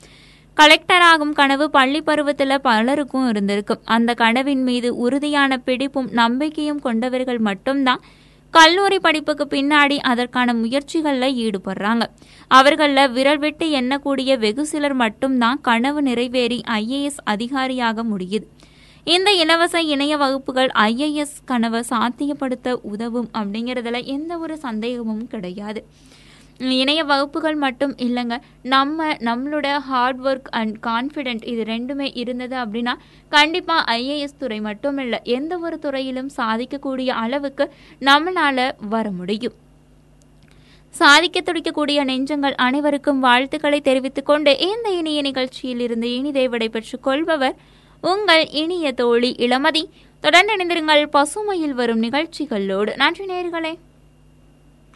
கலெக்டராகும் 0.60 1.32
கனவு 1.32 1.70
பள்ளி 1.70 2.00
பருவத்தில் 2.02 2.60
பலருக்கும் 2.60 3.28
இருந்திருக்கும். 3.28 3.80
அந்த 3.84 4.14
கனவின் 4.14 4.62
மீது 4.62 4.96
உறுதியான 4.96 5.56
பிடிப்பும் 5.56 6.10
நம்பிக்கையும் 6.10 6.80
கொண்டவர்கள் 6.80 7.38
மட்டும்தான். 7.38 8.02
கல்லூரி 8.50 8.98
படிப்புக்கு 8.98 9.44
பின்னாடி 9.50 9.96
அதற்கான 9.98 10.54
முயற்சிகளில் 10.54 11.36
ஈடுபடுறாங்க. 11.44 12.02
அவர்களில் 12.48 13.10
விரல் 13.10 13.38
விட்டு 13.38 13.66
எண்ணக்கூடிய 13.80 14.38
வெகு 14.38 14.66
சிலர் 14.66 14.94
மட்டும்தான் 14.94 15.60
கனவு 15.60 16.02
நிறைவேறி 16.02 16.60
ஐஏஎஸ் 16.70 17.20
அதிகாரியாக 17.24 18.04
முடியுது. 18.04 18.46
இந்த 19.04 19.32
இலவச 19.32 19.82
இணைய 19.82 20.16
வகுப்புகள் 20.16 20.70
ஐஏஎஸ் 20.74 21.38
கனவை 21.44 21.82
சாத்தியப்படுத்த 21.90 22.72
உதவும் 22.82 23.30
அப்படிங்கிறதுல 23.38 24.04
எந்த 24.04 24.38
ஒரு 24.38 24.56
சந்தேகமும் 24.56 25.26
கிடையாது. 25.26 25.86
இணைய 26.70 27.04
வகுப்புகள் 27.04 27.54
மட்டும் 27.54 27.94
இல்லைங்க. 27.94 28.38
நம்ம 28.62 29.12
நம்மளோட 29.12 29.78
ஹார்ட் 29.78 30.20
ஒர்க் 30.20 30.50
அண்ட் 30.50 30.76
கான்ஃபிடென்ட் 30.86 31.46
இது 31.46 31.62
ரெண்டுமே 31.62 32.10
இருந்தது 32.14 32.56
அப்படின்னா 32.56 32.92
கண்டிப்பாக 33.28 33.96
ஐஏஎஸ் 33.96 34.38
துறை 34.38 34.60
மட்டும் 34.60 34.98
இல்லை 34.98 35.18
எந்த 35.22 35.58
ஒரு 35.58 35.78
துறையிலும் 35.78 36.30
சாதிக்கக்கூடிய 36.36 37.08
அளவுக்கு 37.08 37.72
நம்மளால் 38.00 38.72
வர 38.88 39.10
முடியும். 39.10 39.52
சாதிக்க 40.90 41.40
துடிக்கக்கூடிய 41.40 42.04
நெஞ்சங்கள் 42.04 42.54
அனைவருக்கும் 42.54 43.20
வாழ்த்துக்களை 43.20 43.80
தெரிவித்துக் 43.80 44.26
கொண்டு 44.26 44.58
இந்த 44.58 44.90
இனிய 44.90 45.20
நிகழ்ச்சியில் 45.20 45.80
இருந்து 45.80 46.14
இனிதை 46.14 46.48
விடைபெற்றுக் 46.48 47.02
கொள்பவர் 47.02 47.54
உங்கள் 48.00 48.48
இனிய 48.48 48.92
தோழி 48.92 49.34
இளமதி. 49.38 49.84
தொடர்ந்து 50.20 50.56
இணைந்திருங்கள் 50.56 51.06
பசுமையில் 51.12 51.70
வரும் 51.70 51.98
நிகழ்ச்சிகளோடு. 51.98 52.96
நன்றி 52.96 53.26
நேர்களே 53.26 53.78